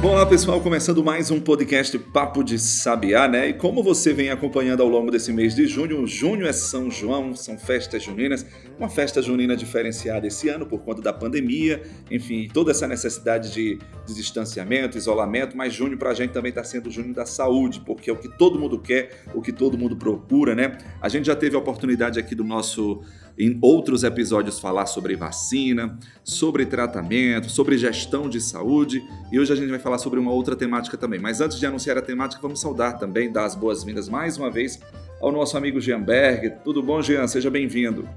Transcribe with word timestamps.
Olá 0.00 0.24
pessoal, 0.24 0.60
começando 0.60 1.02
mais 1.02 1.28
um 1.28 1.40
podcast 1.40 1.98
Papo 1.98 2.44
de 2.44 2.56
Sabiá, 2.56 3.26
né? 3.26 3.48
E 3.48 3.52
como 3.52 3.82
você 3.82 4.12
vem 4.12 4.30
acompanhando 4.30 4.80
ao 4.80 4.88
longo 4.88 5.10
desse 5.10 5.32
mês 5.32 5.56
de 5.56 5.66
junho, 5.66 6.06
junho 6.06 6.46
é 6.46 6.52
São 6.52 6.88
João, 6.88 7.34
são 7.34 7.58
festas 7.58 8.04
juninas, 8.04 8.46
uma 8.78 8.88
festa 8.88 9.20
junina 9.20 9.56
diferenciada 9.56 10.24
esse 10.24 10.48
ano 10.48 10.66
por 10.66 10.82
conta 10.82 11.02
da 11.02 11.12
pandemia, 11.12 11.82
enfim, 12.08 12.48
toda 12.54 12.70
essa 12.70 12.86
necessidade 12.86 13.52
de, 13.52 13.80
de 14.06 14.14
distanciamento, 14.14 14.96
isolamento, 14.96 15.56
mas 15.56 15.74
junho 15.74 15.98
pra 15.98 16.14
gente 16.14 16.30
também 16.30 16.52
tá 16.52 16.62
sendo 16.62 16.88
junho 16.92 17.12
da 17.12 17.26
saúde, 17.26 17.82
porque 17.84 18.08
é 18.08 18.12
o 18.12 18.16
que 18.16 18.28
todo 18.28 18.56
mundo 18.56 18.78
quer, 18.78 19.24
o 19.34 19.42
que 19.42 19.52
todo 19.52 19.76
mundo 19.76 19.96
procura, 19.96 20.54
né? 20.54 20.78
A 21.02 21.08
gente 21.08 21.26
já 21.26 21.34
teve 21.34 21.56
a 21.56 21.58
oportunidade 21.58 22.20
aqui 22.20 22.36
do 22.36 22.44
nosso 22.44 23.02
em 23.38 23.56
outros 23.62 24.02
episódios 24.02 24.58
falar 24.58 24.86
sobre 24.86 25.14
vacina, 25.14 25.96
sobre 26.24 26.66
tratamento, 26.66 27.48
sobre 27.48 27.78
gestão 27.78 28.28
de 28.28 28.40
saúde 28.40 29.02
e 29.30 29.38
hoje 29.38 29.52
a 29.52 29.56
gente 29.56 29.70
vai 29.70 29.78
falar 29.78 29.98
sobre 29.98 30.18
uma 30.18 30.32
outra 30.32 30.56
temática 30.56 30.96
também. 30.96 31.20
Mas 31.20 31.40
antes 31.40 31.58
de 31.58 31.66
anunciar 31.66 31.96
a 31.96 32.02
temática, 32.02 32.42
vamos 32.42 32.60
saudar 32.60 32.98
também, 32.98 33.30
dar 33.30 33.44
as 33.44 33.54
boas-vindas 33.54 34.08
mais 34.08 34.36
uma 34.36 34.50
vez 34.50 34.80
ao 35.20 35.30
nosso 35.30 35.56
amigo 35.56 35.80
Jean 35.80 36.00
Berg. 36.00 36.54
Tudo 36.64 36.82
bom, 36.82 37.00
Jean? 37.00 37.26
Seja 37.28 37.50
bem-vindo. 37.50 38.08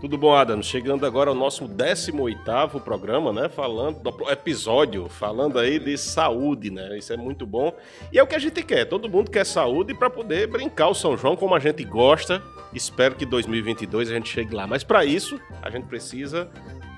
Tudo 0.00 0.16
bom, 0.16 0.34
Adam? 0.34 0.62
Chegando 0.62 1.04
agora 1.04 1.28
ao 1.28 1.36
nosso 1.36 1.68
18º 1.68 2.80
programa, 2.80 3.34
né? 3.34 3.50
Falando 3.50 4.00
do 4.00 4.30
episódio, 4.30 5.10
falando 5.10 5.58
aí 5.58 5.78
de 5.78 5.98
saúde, 5.98 6.70
né? 6.70 6.96
Isso 6.96 7.12
é 7.12 7.18
muito 7.18 7.44
bom. 7.44 7.76
E 8.10 8.18
é 8.18 8.22
o 8.22 8.26
que 8.26 8.34
a 8.34 8.38
gente 8.38 8.62
quer. 8.62 8.86
Todo 8.86 9.10
mundo 9.10 9.30
quer 9.30 9.44
saúde 9.44 9.92
para 9.92 10.08
poder 10.08 10.46
brincar 10.46 10.88
o 10.88 10.94
São 10.94 11.18
João 11.18 11.36
como 11.36 11.54
a 11.54 11.58
gente 11.58 11.84
gosta. 11.84 12.42
Espero 12.72 13.14
que 13.14 13.26
2022 13.26 14.10
a 14.10 14.14
gente 14.14 14.30
chegue 14.30 14.54
lá. 14.54 14.66
Mas 14.66 14.82
para 14.82 15.04
isso, 15.04 15.38
a 15.60 15.68
gente 15.68 15.84
precisa 15.84 16.48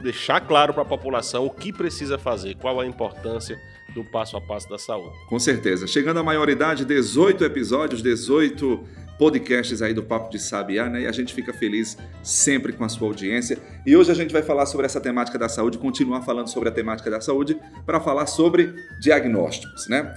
deixar 0.00 0.40
claro 0.40 0.72
para 0.72 0.84
a 0.84 0.86
população 0.86 1.44
o 1.46 1.50
que 1.50 1.72
precisa 1.72 2.16
fazer, 2.18 2.54
qual 2.54 2.78
a 2.78 2.86
importância 2.86 3.58
do 3.92 4.04
passo 4.04 4.36
a 4.36 4.40
passo 4.40 4.68
da 4.68 4.78
saúde. 4.78 5.16
Com 5.28 5.40
certeza. 5.40 5.88
Chegando 5.88 6.20
à 6.20 6.22
maioridade, 6.22 6.84
18 6.84 7.44
episódios, 7.44 8.00
18 8.00 9.01
podcasts 9.22 9.80
aí 9.80 9.94
do 9.94 10.02
Papo 10.02 10.32
de 10.32 10.38
Sabiá, 10.40 10.88
né? 10.88 11.02
E 11.02 11.06
a 11.06 11.12
gente 11.12 11.32
fica 11.32 11.52
feliz 11.52 11.96
sempre 12.24 12.72
com 12.72 12.82
a 12.82 12.88
sua 12.88 13.06
audiência. 13.06 13.56
E 13.86 13.96
hoje 13.96 14.10
a 14.10 14.14
gente 14.14 14.32
vai 14.32 14.42
falar 14.42 14.66
sobre 14.66 14.84
essa 14.84 15.00
temática 15.00 15.38
da 15.38 15.48
saúde, 15.48 15.78
continuar 15.78 16.22
falando 16.22 16.48
sobre 16.48 16.68
a 16.68 16.72
temática 16.72 17.08
da 17.08 17.20
saúde, 17.20 17.56
para 17.86 18.00
falar 18.00 18.26
sobre 18.26 18.74
diagnósticos, 19.00 19.86
né? 19.86 20.12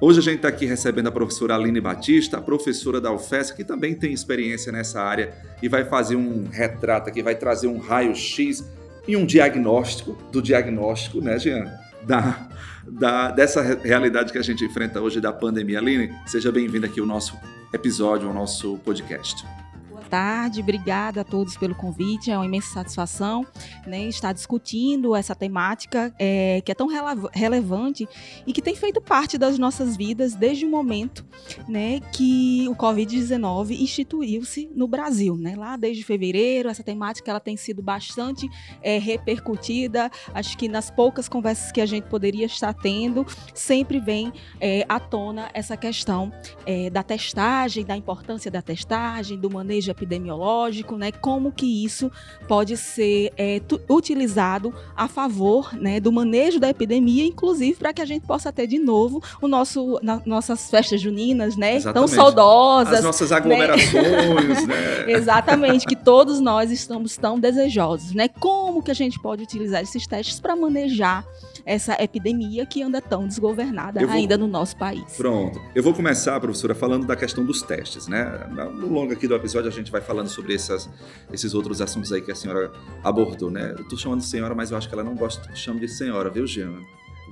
Hoje 0.00 0.20
a 0.20 0.22
gente 0.22 0.36
está 0.36 0.46
aqui 0.46 0.66
recebendo 0.66 1.08
a 1.08 1.10
professora 1.10 1.56
Aline 1.56 1.80
Batista, 1.80 2.40
professora 2.40 3.00
da 3.00 3.10
UFES, 3.10 3.50
que 3.50 3.64
também 3.64 3.92
tem 3.92 4.12
experiência 4.12 4.70
nessa 4.70 5.02
área 5.02 5.34
e 5.60 5.68
vai 5.68 5.84
fazer 5.84 6.14
um 6.14 6.46
retrato 6.48 7.08
aqui, 7.08 7.24
vai 7.24 7.34
trazer 7.34 7.66
um 7.66 7.78
raio-x 7.78 8.62
e 9.08 9.16
um 9.16 9.26
diagnóstico 9.26 10.16
do 10.30 10.40
diagnóstico, 10.40 11.20
né, 11.20 11.40
Jean? 11.40 11.72
Da, 12.04 12.48
da, 12.86 13.32
dessa 13.32 13.80
realidade 13.82 14.30
que 14.30 14.38
a 14.38 14.42
gente 14.42 14.64
enfrenta 14.64 15.00
hoje 15.00 15.20
da 15.20 15.32
pandemia. 15.32 15.80
Aline, 15.80 16.12
seja 16.24 16.52
bem-vinda 16.52 16.86
aqui 16.86 17.00
ao 17.00 17.06
nosso 17.06 17.36
episódio, 17.74 18.28
ao 18.28 18.34
nosso 18.34 18.78
podcast 18.78 19.44
tarde, 20.08 20.60
obrigada 20.60 21.22
a 21.22 21.24
todos 21.24 21.56
pelo 21.56 21.74
convite, 21.74 22.30
é 22.30 22.36
uma 22.36 22.46
imensa 22.46 22.72
satisfação 22.72 23.46
né, 23.86 24.04
estar 24.08 24.32
discutindo 24.32 25.14
essa 25.14 25.34
temática 25.34 26.14
é, 26.18 26.60
que 26.64 26.70
é 26.70 26.74
tão 26.74 26.88
relevante 27.32 28.08
e 28.46 28.52
que 28.52 28.62
tem 28.62 28.74
feito 28.74 29.00
parte 29.00 29.36
das 29.36 29.58
nossas 29.58 29.96
vidas 29.96 30.34
desde 30.34 30.64
o 30.64 30.70
momento 30.70 31.24
né, 31.68 32.00
que 32.12 32.66
o 32.68 32.74
Covid-19 32.74 33.80
instituiu-se 33.80 34.70
no 34.74 34.86
Brasil. 34.86 35.36
Né? 35.36 35.54
Lá 35.56 35.76
desde 35.76 36.04
fevereiro, 36.04 36.68
essa 36.68 36.82
temática 36.82 37.30
ela 37.30 37.40
tem 37.40 37.56
sido 37.56 37.82
bastante 37.82 38.48
é, 38.82 38.98
repercutida, 38.98 40.10
acho 40.32 40.56
que 40.56 40.68
nas 40.68 40.90
poucas 40.90 41.28
conversas 41.28 41.72
que 41.72 41.80
a 41.80 41.86
gente 41.86 42.04
poderia 42.04 42.46
estar 42.46 42.72
tendo, 42.74 43.26
sempre 43.54 44.00
vem 44.00 44.32
é, 44.60 44.84
à 44.88 44.98
tona 44.98 45.50
essa 45.52 45.76
questão 45.76 46.32
é, 46.66 46.90
da 46.90 47.02
testagem, 47.02 47.84
da 47.84 47.96
importância 47.96 48.50
da 48.50 48.62
testagem, 48.62 49.38
do 49.38 49.50
manejo 49.50 49.90
epidemiológico, 49.94 50.96
né? 50.96 51.10
Como 51.12 51.52
que 51.52 51.84
isso 51.84 52.10
pode 52.46 52.76
ser 52.76 53.32
é, 53.36 53.60
utilizado 53.88 54.74
a 54.96 55.08
favor, 55.08 55.74
né, 55.74 56.00
do 56.00 56.12
manejo 56.12 56.60
da 56.60 56.68
epidemia, 56.68 57.24
inclusive 57.24 57.78
para 57.78 57.92
que 57.92 58.02
a 58.02 58.04
gente 58.04 58.26
possa 58.26 58.52
ter 58.52 58.66
de 58.66 58.78
novo 58.78 59.22
o 59.40 59.48
nosso 59.48 59.98
na, 60.02 60.20
nossas 60.26 60.70
festas 60.70 61.00
juninas, 61.00 61.56
né? 61.56 61.76
Exatamente. 61.76 62.10
Tão 62.10 62.16
saudosas, 62.16 62.98
as 62.98 63.04
nossas 63.04 63.30
né? 63.30 63.36
aglomerações, 63.36 64.66
né? 64.66 65.04
né? 65.06 65.12
Exatamente, 65.12 65.86
que 65.86 65.96
todos 65.96 66.40
nós 66.40 66.70
estamos 66.70 67.16
tão 67.16 67.38
desejosos, 67.38 68.12
né? 68.14 68.28
Como 68.28 68.82
que 68.82 68.90
a 68.90 68.94
gente 68.94 69.20
pode 69.20 69.42
utilizar 69.42 69.82
esses 69.82 70.06
testes 70.06 70.40
para 70.40 70.56
manejar 70.56 71.24
essa 71.64 71.96
epidemia 72.02 72.66
que 72.66 72.82
anda 72.82 73.00
tão 73.00 73.26
desgovernada 73.26 74.00
vou... 74.00 74.10
ainda 74.10 74.36
no 74.36 74.46
nosso 74.46 74.76
país. 74.76 75.16
Pronto. 75.16 75.60
Eu 75.74 75.82
vou 75.82 75.94
começar, 75.94 76.38
professora, 76.40 76.74
falando 76.74 77.06
da 77.06 77.16
questão 77.16 77.44
dos 77.44 77.62
testes, 77.62 78.06
né? 78.06 78.46
No 78.50 78.88
longo 78.88 79.12
aqui 79.12 79.26
do 79.26 79.34
episódio 79.34 79.68
a 79.68 79.72
gente 79.72 79.90
vai 79.90 80.00
falando 80.00 80.28
sobre 80.28 80.54
essas, 80.54 80.88
esses 81.32 81.54
outros 81.54 81.80
assuntos 81.80 82.12
aí 82.12 82.20
que 82.20 82.30
a 82.30 82.34
senhora 82.34 82.72
abordou, 83.02 83.50
né? 83.50 83.74
Eu 83.78 83.84
tô 83.88 83.96
chamando 83.96 84.20
de 84.20 84.26
senhora, 84.26 84.54
mas 84.54 84.70
eu 84.70 84.76
acho 84.76 84.88
que 84.88 84.94
ela 84.94 85.04
não 85.04 85.14
gosta 85.14 85.48
que 85.48 85.58
chame 85.58 85.80
de 85.80 85.88
senhora, 85.88 86.30
viu, 86.30 86.46
Giana? 86.46 86.80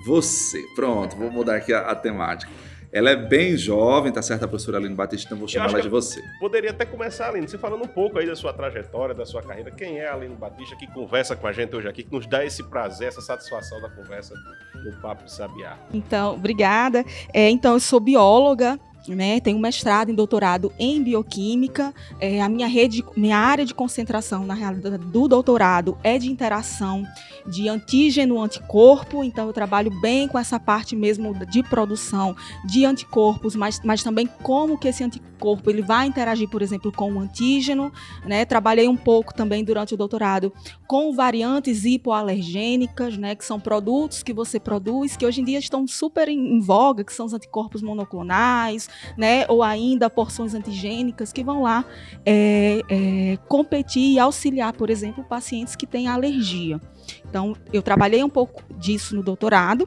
Você. 0.04 0.62
Pronto, 0.74 1.16
vou 1.16 1.30
mudar 1.30 1.56
aqui 1.56 1.72
a, 1.72 1.90
a 1.90 1.94
temática. 1.94 2.50
Ela 2.92 3.10
é 3.10 3.16
bem 3.16 3.56
jovem, 3.56 4.12
tá 4.12 4.20
certo, 4.20 4.44
a 4.44 4.48
professora 4.48 4.76
Aline 4.76 4.94
Batista, 4.94 5.26
então 5.26 5.38
vou 5.38 5.48
chamar 5.48 5.70
ela 5.70 5.80
de 5.80 5.88
você. 5.88 6.22
Poderia 6.38 6.70
até 6.70 6.84
começar, 6.84 7.30
Aline, 7.30 7.48
você 7.48 7.56
falando 7.56 7.84
um 7.84 7.88
pouco 7.88 8.18
aí 8.18 8.26
da 8.26 8.36
sua 8.36 8.52
trajetória, 8.52 9.14
da 9.14 9.24
sua 9.24 9.42
carreira. 9.42 9.70
Quem 9.70 9.98
é 9.98 10.08
a 10.08 10.14
Aline 10.14 10.36
Batista 10.36 10.76
que 10.76 10.86
conversa 10.86 11.34
com 11.34 11.46
a 11.46 11.52
gente 11.52 11.74
hoje 11.74 11.88
aqui, 11.88 12.02
que 12.02 12.12
nos 12.12 12.26
dá 12.26 12.44
esse 12.44 12.62
prazer, 12.62 13.08
essa 13.08 13.22
satisfação 13.22 13.80
da 13.80 13.88
conversa 13.88 14.34
no 14.74 14.92
Papo 15.00 15.24
de 15.24 15.32
Sabiá? 15.32 15.78
Então, 15.94 16.34
obrigada. 16.34 17.02
É, 17.32 17.48
então, 17.48 17.72
eu 17.72 17.80
sou 17.80 17.98
bióloga, 17.98 18.78
né, 19.08 19.40
tenho 19.40 19.58
mestrado 19.58 20.10
e 20.10 20.14
doutorado 20.14 20.72
em 20.78 21.02
bioquímica. 21.02 21.94
É, 22.20 22.40
a 22.40 22.48
minha 22.48 22.66
rede, 22.66 23.04
minha 23.16 23.36
área 23.36 23.64
de 23.64 23.74
concentração 23.74 24.44
na 24.46 24.54
realidade 24.54 24.98
do 24.98 25.28
doutorado 25.28 25.98
é 26.02 26.18
de 26.18 26.30
interação 26.30 27.04
de 27.46 27.68
antígeno-anticorpo. 27.68 29.24
Então 29.24 29.46
eu 29.46 29.52
trabalho 29.52 29.90
bem 30.00 30.28
com 30.28 30.38
essa 30.38 30.60
parte 30.60 30.94
mesmo 30.94 31.34
de 31.46 31.62
produção 31.62 32.36
de 32.64 32.84
anticorpos, 32.84 33.56
mas, 33.56 33.80
mas 33.84 34.02
também 34.02 34.28
como 34.42 34.78
que 34.78 34.88
esse 34.88 35.02
anticorpo 35.02 35.70
ele 35.70 35.82
vai 35.82 36.06
interagir, 36.06 36.48
por 36.48 36.62
exemplo, 36.62 36.92
com 36.92 37.12
o 37.12 37.20
antígeno. 37.20 37.92
Né? 38.24 38.44
Trabalhei 38.44 38.86
um 38.86 38.96
pouco 38.96 39.34
também 39.34 39.64
durante 39.64 39.94
o 39.94 39.96
doutorado 39.96 40.52
com 40.86 41.12
variantes 41.12 41.84
hipoalergênicas, 41.84 43.16
né, 43.16 43.34
que 43.34 43.44
são 43.44 43.58
produtos 43.58 44.22
que 44.22 44.32
você 44.32 44.60
produz 44.60 45.16
que 45.16 45.24
hoje 45.24 45.40
em 45.40 45.44
dia 45.44 45.58
estão 45.58 45.86
super 45.86 46.28
em, 46.28 46.56
em 46.56 46.60
voga, 46.60 47.02
que 47.02 47.12
são 47.12 47.24
os 47.24 47.32
anticorpos 47.32 47.82
monoclonais 47.82 48.90
né, 49.16 49.44
ou 49.48 49.62
ainda 49.62 50.08
porções 50.10 50.54
antigênicas 50.54 51.32
que 51.32 51.42
vão 51.42 51.62
lá 51.62 51.84
é, 52.24 52.80
é, 52.88 53.38
competir 53.48 54.14
e 54.14 54.18
auxiliar, 54.18 54.72
por 54.72 54.90
exemplo, 54.90 55.24
pacientes 55.24 55.76
que 55.76 55.86
têm 55.86 56.08
alergia. 56.08 56.80
Então, 57.28 57.54
eu 57.72 57.82
trabalhei 57.82 58.22
um 58.22 58.28
pouco 58.28 58.62
disso 58.76 59.16
no 59.16 59.22
doutorado, 59.22 59.86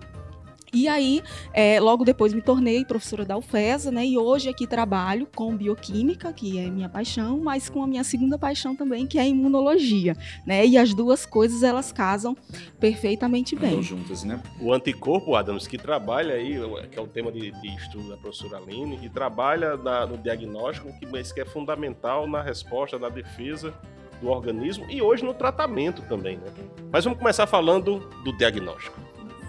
e 0.75 0.87
aí, 0.89 1.23
é, 1.53 1.79
logo 1.79 2.03
depois 2.03 2.33
me 2.33 2.41
tornei 2.41 2.83
professora 2.83 3.23
da 3.23 3.37
UFESA, 3.37 3.91
né? 3.91 4.05
E 4.05 4.17
hoje 4.17 4.49
aqui 4.49 4.67
trabalho 4.67 5.25
com 5.33 5.55
bioquímica, 5.55 6.33
que 6.33 6.59
é 6.59 6.69
minha 6.69 6.89
paixão, 6.89 7.39
mas 7.39 7.69
com 7.69 7.81
a 7.81 7.87
minha 7.87 8.03
segunda 8.03 8.37
paixão 8.37 8.75
também, 8.75 9.07
que 9.07 9.17
é 9.17 9.21
a 9.21 9.25
imunologia, 9.25 10.17
né? 10.45 10.65
E 10.65 10.77
as 10.77 10.93
duas 10.93 11.25
coisas 11.25 11.63
elas 11.63 11.93
casam 11.93 12.35
perfeitamente 12.79 13.55
bem. 13.55 13.81
juntas, 13.81 14.23
né? 14.23 14.41
O 14.59 14.73
anticorpo, 14.73 15.33
Adams, 15.35 15.65
que 15.65 15.77
trabalha 15.77 16.35
aí, 16.35 16.57
que 16.91 16.99
é 16.99 17.01
o 17.01 17.07
tema 17.07 17.31
de, 17.31 17.51
de 17.51 17.75
estudo 17.75 18.09
da 18.09 18.17
professora 18.17 18.57
Aline, 18.57 18.97
que 18.97 19.09
trabalha 19.09 19.77
na, 19.77 20.05
no 20.05 20.17
diagnóstico, 20.17 20.91
que, 20.99 21.05
mas 21.05 21.31
que 21.31 21.39
é 21.39 21.45
fundamental 21.45 22.27
na 22.27 22.41
resposta, 22.41 22.99
na 22.99 23.07
defesa 23.07 23.73
do 24.21 24.29
organismo 24.29 24.85
e 24.89 25.01
hoje 25.01 25.23
no 25.23 25.33
tratamento 25.33 26.01
também, 26.03 26.37
né? 26.37 26.51
Mas 26.91 27.03
vamos 27.03 27.19
começar 27.19 27.45
falando 27.47 27.99
do 28.23 28.35
diagnóstico. 28.37 29.04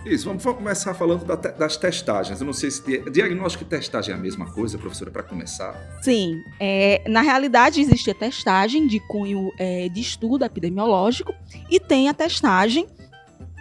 Isso, 0.06 0.26
vamos 0.26 0.44
começar 0.44 0.94
falando 0.94 1.24
das 1.24 1.76
testagens. 1.76 2.40
Eu 2.40 2.46
não 2.46 2.52
sei 2.52 2.70
se 2.70 2.82
diagnóstico 3.10 3.64
e 3.64 3.66
testagem 3.66 4.14
é 4.14 4.16
a 4.16 4.20
mesma 4.20 4.46
coisa, 4.52 4.78
professora, 4.78 5.10
para 5.10 5.22
começar. 5.22 5.74
Sim, 6.00 6.42
é, 6.60 7.02
na 7.08 7.22
realidade 7.22 7.80
existe 7.80 8.10
a 8.10 8.14
testagem 8.14 8.86
de 8.86 9.00
cunho 9.00 9.52
é, 9.58 9.88
de 9.88 10.00
estudo 10.00 10.44
epidemiológico 10.44 11.34
e 11.68 11.80
tem 11.80 12.08
a 12.08 12.14
testagem 12.14 12.86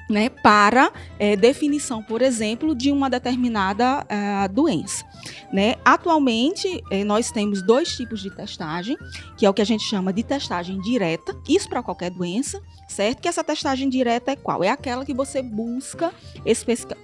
né, 0.10 0.30
para 0.30 0.92
é, 1.18 1.36
definição, 1.36 2.02
por 2.04 2.22
exemplo, 2.22 2.76
de 2.76 2.92
uma 2.92 3.10
determinada 3.10 4.04
uh, 4.04 4.54
doença. 4.54 5.06
Né? 5.52 5.76
Atualmente, 5.84 6.84
eh, 6.92 7.04
nós 7.04 7.32
temos 7.32 7.62
dois 7.62 7.96
tipos 7.96 8.22
de 8.22 8.30
testagem, 8.30 8.96
que 9.38 9.46
é 9.46 9.50
o 9.50 9.54
que 9.54 9.62
a 9.62 9.66
gente 9.66 9.84
chama 9.84 10.14
de 10.14 10.22
testagem 10.22 10.80
direta, 10.82 11.36
isso 11.48 11.68
para 11.68 11.82
qualquer 11.82 12.12
doença, 12.12 12.62
certo? 12.88 13.22
Que 13.22 13.28
essa 13.28 13.44
testagem 13.44 13.90
direta 13.90 14.32
é 14.32 14.36
qual? 14.36 14.64
É 14.64 14.70
aquela 14.70 15.04
que 15.04 15.14
você 15.14 15.42
busca 15.42 16.14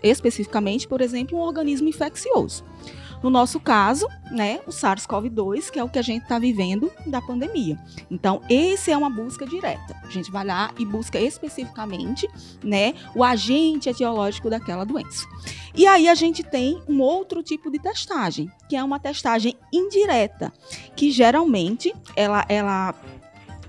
especificamente, 0.04 0.88
por 0.88 1.02
exemplo, 1.02 1.38
um 1.38 1.42
organismo 1.42 1.90
infeccioso. 1.90 2.64
No 3.24 3.30
nosso 3.30 3.60
caso, 3.60 4.08
né, 4.32 4.60
o 4.66 4.72
SARS-CoV-2, 4.72 5.70
que 5.70 5.80
é 5.80 5.84
o 5.84 5.90
que 5.90 6.00
a 6.00 6.02
gente 6.02 6.24
está 6.24 6.40
vivendo 6.40 6.92
da 7.06 7.22
pandemia. 7.22 7.78
Então, 8.10 8.42
esse 8.50 8.92
é 8.92 8.98
uma 8.98 9.10
busca 9.10 9.46
direta. 9.46 9.96
A 10.04 10.10
gente 10.10 10.32
vai 10.32 10.46
lá 10.46 10.72
e 10.78 10.86
busca 10.86 11.20
especificamente, 11.20 12.28
né, 12.64 12.94
o 13.16 13.24
agente 13.24 13.90
etiológico 13.90 14.50
daquela 14.50 14.84
doença. 14.84 15.28
E 15.76 15.86
aí 15.86 16.10
a 16.10 16.16
gente 16.16 16.44
tem 16.44 16.82
um 16.88 17.02
outro 17.02 17.42
tipo 17.44 17.70
de 17.70 17.80
testagem, 17.80 18.52
que 18.68 18.76
é 18.76 18.84
uma 18.84 19.00
testagem 19.00 19.56
indireta, 19.72 20.52
que 20.96 21.12
geralmente 21.12 21.94
ela, 22.16 22.46
ela 22.50 22.94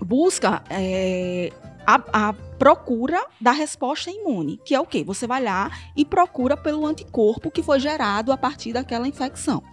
busca 0.00 0.62
é, 0.68 1.52
a, 1.86 2.02
a, 2.12 2.34
procura 2.62 3.26
da 3.40 3.50
resposta 3.50 4.08
imune, 4.08 4.56
que 4.64 4.72
é 4.72 4.78
o 4.78 4.86
quê? 4.86 5.02
Você 5.02 5.26
vai 5.26 5.42
lá 5.42 5.68
e 5.96 6.04
procura 6.04 6.56
pelo 6.56 6.86
anticorpo 6.86 7.50
que 7.50 7.60
foi 7.60 7.80
gerado 7.80 8.30
a 8.30 8.36
partir 8.36 8.72
daquela 8.72 9.08
infecção. 9.08 9.64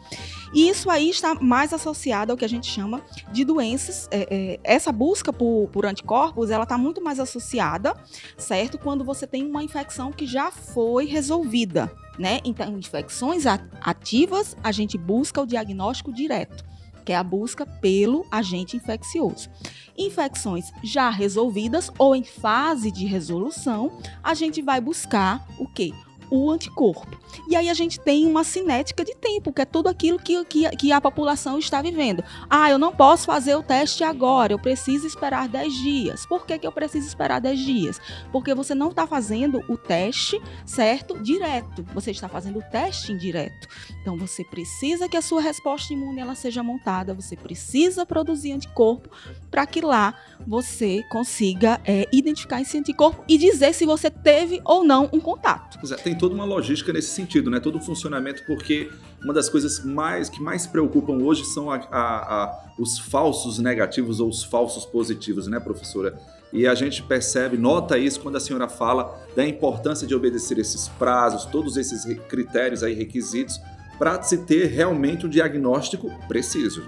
E 0.56 0.68
isso 0.68 0.90
aí 0.90 1.08
está 1.08 1.36
mais 1.36 1.72
associado 1.72 2.32
ao 2.32 2.38
que 2.38 2.44
a 2.44 2.50
gente 2.50 2.66
chama 2.66 3.04
de 3.32 3.46
doenças. 3.46 4.08
É, 4.10 4.28
é, 4.32 4.60
essa 4.64 4.92
busca 4.92 5.32
por, 5.32 5.70
por 5.72 5.86
anticorpos, 5.86 6.50
ela 6.50 6.64
está 6.64 6.80
muito 6.80 7.00
mais 7.00 7.20
associada, 7.20 7.94
certo? 8.36 8.80
Quando 8.80 9.04
você 9.04 9.28
tem 9.28 9.46
uma 9.46 9.64
infecção 9.64 10.12
que 10.12 10.26
já 10.26 10.50
foi 10.50 11.06
resolvida, 11.06 11.92
né? 12.18 12.40
Então, 12.44 12.76
infecções 12.76 13.46
ativas, 13.46 14.58
a 14.64 14.72
gente 14.72 14.98
busca 14.98 15.40
o 15.40 15.46
diagnóstico 15.46 16.12
direto 16.12 16.68
que 17.10 17.14
é 17.14 17.16
a 17.16 17.24
busca 17.24 17.66
pelo 17.66 18.24
agente 18.30 18.78
infeccioso. 18.78 19.50
Infecções 19.98 20.72
já 20.84 21.10
resolvidas 21.10 21.90
ou 21.98 22.16
em 22.16 22.24
fase 22.24 22.92
de 22.92 23.08
resolução, 23.08 23.98
a 24.22 24.36
gente 24.36 24.62
vai 24.62 24.80
buscar 24.80 25.44
o 25.58 25.68
quê? 25.68 25.92
O 26.30 26.50
anticorpo. 26.50 27.18
E 27.48 27.56
aí 27.56 27.70
a 27.70 27.74
gente 27.74 28.00
tem 28.00 28.26
uma 28.26 28.44
cinética 28.44 29.04
de 29.04 29.16
tempo, 29.16 29.52
que 29.52 29.62
é 29.62 29.66
tudo 29.66 29.90
aquilo 29.90 30.20
que, 30.20 30.44
que, 30.46 30.70
que, 30.78 30.92
a 30.92 31.02
população 31.02 31.58
está 31.58 31.82
vivendo. 31.82 32.24
Ah, 32.50 32.70
eu 32.70 32.78
não 32.78 32.92
posso 32.92 33.26
fazer 33.26 33.56
o 33.56 33.64
teste 33.64 34.04
agora, 34.04 34.54
eu 34.54 34.60
preciso 34.60 35.06
esperar 35.06 35.48
10 35.48 35.74
dias. 35.74 36.26
Por 36.26 36.46
que, 36.46 36.58
que 36.58 36.68
eu 36.68 36.72
preciso 36.72 37.08
esperar 37.08 37.40
10 37.40 37.60
dias? 37.60 38.02
Porque 38.32 38.54
você 38.54 38.76
não 38.76 38.90
está 38.90 39.06
fazendo 39.08 39.64
o 39.68 39.78
teste, 39.78 40.42
certo? 40.66 41.18
Direto. 41.22 41.86
Você 41.94 42.12
está 42.12 42.28
fazendo 42.28 42.60
o 42.60 42.64
teste 42.64 43.12
indireto. 43.12 43.68
Então 44.02 44.18
você 44.18 44.44
precisa 44.44 45.08
que 45.08 45.18
a 45.18 45.22
sua 45.22 45.42
resposta 45.42 45.94
imune 45.94 46.20
ela 46.20 46.36
seja 46.36 46.64
montada, 46.64 47.14
você 47.14 47.36
precisa 47.36 48.06
produzir 48.06 48.52
anticorpo 48.52 49.10
para 49.50 49.66
que 49.66 49.82
lá 49.82 50.16
você 50.48 51.04
consiga 51.10 51.80
é, 51.86 52.08
identificar 52.12 52.62
esse 52.62 52.78
anticorpo 52.78 53.24
e 53.28 53.38
dizer 53.38 53.74
se 53.74 53.86
você 53.86 54.10
teve 54.10 54.62
ou 54.64 54.84
não 54.84 55.10
um 55.12 55.20
contato. 55.20 55.80
Tem 56.04 56.16
toda 56.20 56.36
uma 56.36 56.46
logística 56.46 56.94
nesse 56.94 57.10
sentido, 57.10 57.50
né? 57.50 57.60
Todo 57.60 57.78
um 57.78 57.82
funcionamento, 57.82 58.44
porque 58.46 58.92
uma 59.24 59.34
das 59.34 59.50
coisas 59.50 59.84
mais 59.84 60.30
que 60.30 60.42
mais 60.42 60.68
preocupam 60.68 61.14
hoje 61.14 61.46
são 61.46 61.72
a, 61.72 61.78
a, 61.78 62.44
a, 62.44 62.74
os 62.78 63.00
falsos 63.00 63.58
negativos 63.58 64.20
ou 64.20 64.30
os 64.30 64.44
falsos 64.44 64.86
positivos, 64.86 65.48
né, 65.48 65.60
professora? 65.60 66.20
E 66.52 66.68
a 66.68 66.76
gente 66.76 67.02
percebe, 67.04 67.58
nota 67.58 67.98
isso 67.98 68.20
quando 68.20 68.36
a 68.36 68.40
senhora 68.40 68.68
fala 68.68 69.20
da 69.36 69.48
importância 69.48 70.06
de 70.06 70.14
obedecer 70.14 70.58
esses 70.58 70.88
prazos, 70.88 71.46
todos 71.46 71.78
esses 71.78 72.04
critérios 72.28 72.84
aí, 72.84 72.94
requisitos, 72.94 73.60
para 73.98 74.22
se 74.22 74.40
ter 74.40 74.68
realmente 74.68 75.26
um 75.26 75.30
diagnóstico 75.30 76.10
preciso. 76.28 76.84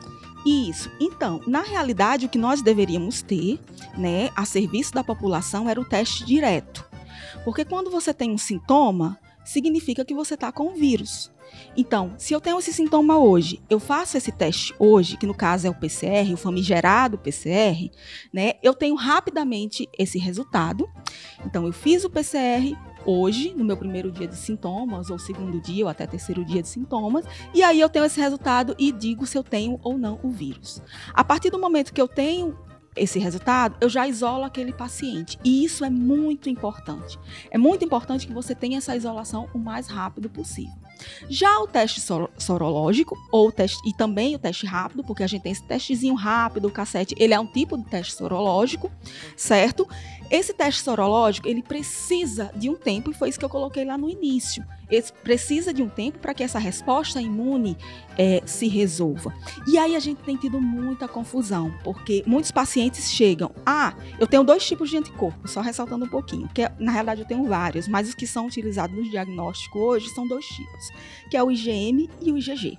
Isso. 0.45 0.89
Então, 0.99 1.39
na 1.45 1.61
realidade, 1.61 2.25
o 2.25 2.29
que 2.29 2.37
nós 2.37 2.61
deveríamos 2.61 3.21
ter, 3.21 3.59
né, 3.97 4.29
a 4.35 4.45
serviço 4.45 4.93
da 4.93 5.03
população, 5.03 5.69
era 5.69 5.79
o 5.79 5.85
teste 5.85 6.25
direto. 6.25 6.90
Porque 7.43 7.65
quando 7.65 7.89
você 7.89 8.13
tem 8.13 8.31
um 8.31 8.37
sintoma, 8.37 9.17
significa 9.43 10.05
que 10.05 10.13
você 10.13 10.35
está 10.35 10.51
com 10.51 10.67
o 10.67 10.75
vírus. 10.75 11.31
Então, 11.75 12.13
se 12.17 12.33
eu 12.33 12.39
tenho 12.39 12.59
esse 12.59 12.71
sintoma 12.71 13.17
hoje, 13.17 13.61
eu 13.69 13.79
faço 13.79 14.17
esse 14.17 14.31
teste 14.31 14.73
hoje, 14.79 15.17
que 15.17 15.25
no 15.25 15.33
caso 15.33 15.67
é 15.67 15.69
o 15.69 15.75
PCR, 15.75 16.33
o 16.33 16.37
famigerado 16.37 17.17
PCR, 17.17 17.91
né? 18.31 18.53
Eu 18.63 18.73
tenho 18.73 18.95
rapidamente 18.95 19.87
esse 19.97 20.17
resultado. 20.17 20.89
Então, 21.45 21.65
eu 21.65 21.73
fiz 21.73 22.03
o 22.05 22.09
PCR 22.09 22.75
hoje, 23.05 23.53
no 23.55 23.65
meu 23.65 23.75
primeiro 23.75 24.11
dia 24.11 24.27
de 24.27 24.35
sintomas, 24.35 25.09
ou 25.09 25.17
segundo 25.17 25.59
dia, 25.59 25.83
ou 25.83 25.89
até 25.89 26.05
terceiro 26.05 26.45
dia 26.45 26.61
de 26.61 26.67
sintomas, 26.67 27.25
e 27.53 27.63
aí 27.63 27.79
eu 27.79 27.89
tenho 27.89 28.05
esse 28.05 28.19
resultado 28.19 28.75
e 28.77 28.91
digo 28.91 29.25
se 29.25 29.37
eu 29.37 29.43
tenho 29.43 29.79
ou 29.83 29.97
não 29.97 30.19
o 30.23 30.29
vírus. 30.29 30.81
A 31.13 31.23
partir 31.23 31.49
do 31.49 31.59
momento 31.59 31.93
que 31.93 32.01
eu 32.01 32.07
tenho 32.07 32.55
esse 32.95 33.19
resultado, 33.19 33.75
eu 33.79 33.89
já 33.89 34.07
isolo 34.07 34.43
aquele 34.43 34.73
paciente. 34.73 35.37
E 35.43 35.63
isso 35.63 35.85
é 35.85 35.89
muito 35.89 36.49
importante. 36.49 37.17
É 37.49 37.57
muito 37.57 37.85
importante 37.85 38.27
que 38.27 38.33
você 38.33 38.53
tenha 38.53 38.77
essa 38.77 38.95
isolação 38.95 39.49
o 39.53 39.57
mais 39.57 39.87
rápido 39.87 40.29
possível. 40.29 40.81
Já 41.29 41.59
o 41.59 41.67
teste 41.67 42.01
sorológico, 42.37 43.17
ou 43.31 43.51
teste, 43.51 43.77
e 43.89 43.93
também 43.93 44.35
o 44.35 44.39
teste 44.39 44.65
rápido, 44.65 45.03
porque 45.03 45.23
a 45.23 45.27
gente 45.27 45.41
tem 45.41 45.51
esse 45.51 45.63
testezinho 45.63 46.13
rápido, 46.13 46.67
o 46.67 46.71
cassete, 46.71 47.15
ele 47.17 47.33
é 47.33 47.39
um 47.39 47.47
tipo 47.47 47.77
de 47.77 47.85
teste 47.85 48.13
sorológico, 48.13 48.91
certo? 49.35 49.87
Esse 50.31 50.53
teste 50.53 50.81
sorológico, 50.81 51.45
ele 51.45 51.61
precisa 51.61 52.49
de 52.55 52.69
um 52.69 52.75
tempo, 52.75 53.11
e 53.11 53.13
foi 53.13 53.27
isso 53.27 53.37
que 53.37 53.43
eu 53.43 53.49
coloquei 53.49 53.83
lá 53.83 53.97
no 53.97 54.09
início. 54.09 54.65
Ele 54.89 55.03
precisa 55.23 55.73
de 55.73 55.83
um 55.83 55.89
tempo 55.89 56.19
para 56.19 56.33
que 56.33 56.41
essa 56.41 56.57
resposta 56.57 57.21
imune 57.21 57.77
é, 58.17 58.41
se 58.45 58.67
resolva. 58.67 59.33
E 59.67 59.77
aí 59.77 59.95
a 59.95 59.99
gente 59.99 60.21
tem 60.23 60.37
tido 60.37 60.61
muita 60.61 61.07
confusão, 61.07 61.73
porque 61.83 62.23
muitos 62.25 62.51
pacientes 62.51 63.11
chegam, 63.11 63.51
ah, 63.65 63.93
eu 64.19 64.27
tenho 64.27 64.43
dois 64.43 64.65
tipos 64.65 64.89
de 64.89 64.97
anticorpo, 64.97 65.47
só 65.49 65.59
ressaltando 65.59 66.05
um 66.05 66.09
pouquinho, 66.09 66.47
que 66.53 66.61
na 66.79 66.91
realidade 66.91 67.21
eu 67.21 67.27
tenho 67.27 67.43
vários, 67.45 67.87
mas 67.87 68.07
os 68.07 68.15
que 68.15 68.25
são 68.25 68.47
utilizados 68.47 68.95
no 68.95 69.03
diagnóstico 69.03 69.79
hoje 69.79 70.09
são 70.09 70.27
dois 70.27 70.45
tipos, 70.45 70.89
que 71.29 71.35
é 71.35 71.43
o 71.43 71.51
IgM 71.51 72.09
e 72.21 72.31
o 72.31 72.37
IgG. 72.37 72.77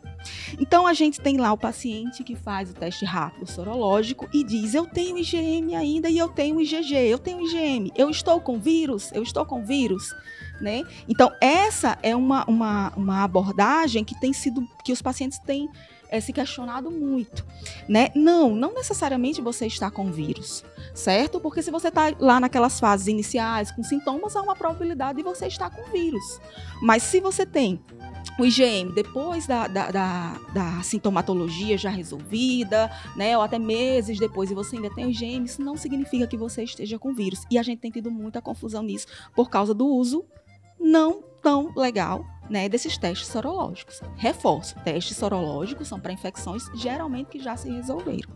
Então 0.58 0.87
a 0.87 0.94
gente 0.94 1.20
tem 1.20 1.37
lá 1.37 1.52
o 1.52 1.58
paciente 1.58 2.25
que 2.25 2.37
faz 2.37 2.70
o 2.70 2.75
teste 2.75 3.05
rápido 3.05 3.50
sorológico 3.50 4.28
e 4.32 4.44
diz: 4.44 4.75
Eu 4.75 4.87
tenho 4.87 5.19
IgM 5.19 5.75
ainda 5.75 6.08
e 6.08 6.19
eu 6.19 6.28
tenho 6.28 6.60
IgG, 6.60 6.94
eu 6.94 7.19
tenho 7.19 7.42
IgM, 7.43 7.91
eu 7.97 8.11
estou 8.11 8.41
com 8.41 8.59
vírus, 8.59 9.11
eu 9.12 9.23
estou 9.23 9.44
com 9.44 9.65
vírus. 9.65 10.15
Né? 10.61 10.85
Então, 11.09 11.33
essa 11.41 11.99
é 12.03 12.15
uma, 12.15 12.44
uma, 12.44 12.93
uma 12.97 13.25
abordagem 13.25 14.05
que 14.05 14.19
tem 14.21 14.33
sido, 14.33 14.67
que 14.85 14.93
os 14.93 15.03
pacientes 15.03 15.39
têm 15.41 15.69
é, 16.12 16.21
se 16.21 16.31
questionado 16.31 16.91
muito, 16.91 17.44
né? 17.89 18.11
Não, 18.15 18.55
não 18.55 18.75
necessariamente 18.75 19.41
você 19.41 19.67
está 19.67 19.91
com 19.91 20.12
vírus, 20.12 20.62
certo? 20.94 21.41
Porque 21.41 21.62
se 21.62 21.71
você 21.71 21.89
está 21.89 22.12
lá 22.21 22.39
naquelas 22.39 22.79
fases 22.79 23.06
iniciais 23.06 23.73
com 23.73 23.83
sintomas, 23.83 24.37
há 24.37 24.43
uma 24.43 24.55
probabilidade 24.55 25.17
de 25.17 25.25
você 25.25 25.47
estar 25.47 25.71
com 25.71 25.91
vírus. 25.91 26.39
Mas 26.82 27.03
se 27.03 27.19
você 27.19 27.46
tem 27.46 27.81
o 28.38 28.44
IgM 28.44 28.93
depois 28.94 29.46
da, 29.46 29.67
da, 29.67 29.91
da, 29.91 30.41
da, 30.52 30.82
sintomatologia 30.82 31.76
já 31.76 31.91
resolvida, 31.91 32.91
né, 33.17 33.36
ou 33.36 33.43
até 33.43 33.58
meses 33.58 34.19
depois, 34.19 34.50
e 34.50 34.55
você 34.55 34.76
ainda 34.76 34.91
tem 34.91 35.06
o 35.06 35.10
IgM, 35.10 35.44
isso 35.44 35.62
não 35.62 35.76
significa 35.76 36.26
que 36.26 36.36
você 36.36 36.62
esteja 36.62 36.98
com 36.98 37.12
vírus. 37.12 37.44
E 37.50 37.58
a 37.58 37.62
gente 37.62 37.81
tem 37.81 37.91
tido 37.91 38.10
muita 38.10 38.41
confusão 38.41 38.82
nisso 38.82 39.06
por 39.34 39.50
causa 39.50 39.74
do 39.74 39.86
uso 39.86 40.24
não 40.81 41.22
tão 41.43 41.72
legal 41.76 42.24
né, 42.49 42.69
desses 42.69 42.96
testes 42.99 43.29
sorológicos. 43.29 44.01
Reforço, 44.17 44.75
testes 44.84 45.17
sorológicos 45.17 45.89
são 45.89 45.99
para 46.01 46.13
infecções 46.13 46.65
geralmente 46.75 47.29
que 47.29 47.41
já 47.41 47.56
se 47.56 47.70
resolveram, 47.70 48.31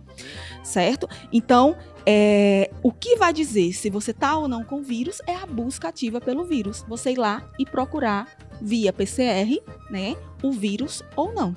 certo? 0.63 1.09
Então, 1.33 1.77
é, 2.05 2.71
o 2.83 2.93
que 2.93 3.17
vai 3.17 3.33
dizer 3.33 3.73
se 3.73 3.91
você 3.91 4.13
está 4.13 4.37
ou 4.37 4.49
não 4.49 4.65
com 4.65 4.83
vírus 4.83 5.21
é 5.27 5.35
a 5.35 5.47
busca 5.47 5.89
ativa 5.89 6.21
pelo 6.21 6.45
vírus. 6.45 6.85
Você 6.89 7.13
ir 7.13 7.19
lá 7.19 7.49
e 7.59 7.67
procurar 7.67 8.29
via 8.61 8.93
PCR, 8.93 9.61
né, 9.91 10.17
o 10.43 10.51
vírus 10.51 11.03
ou 11.15 11.33
não. 11.33 11.55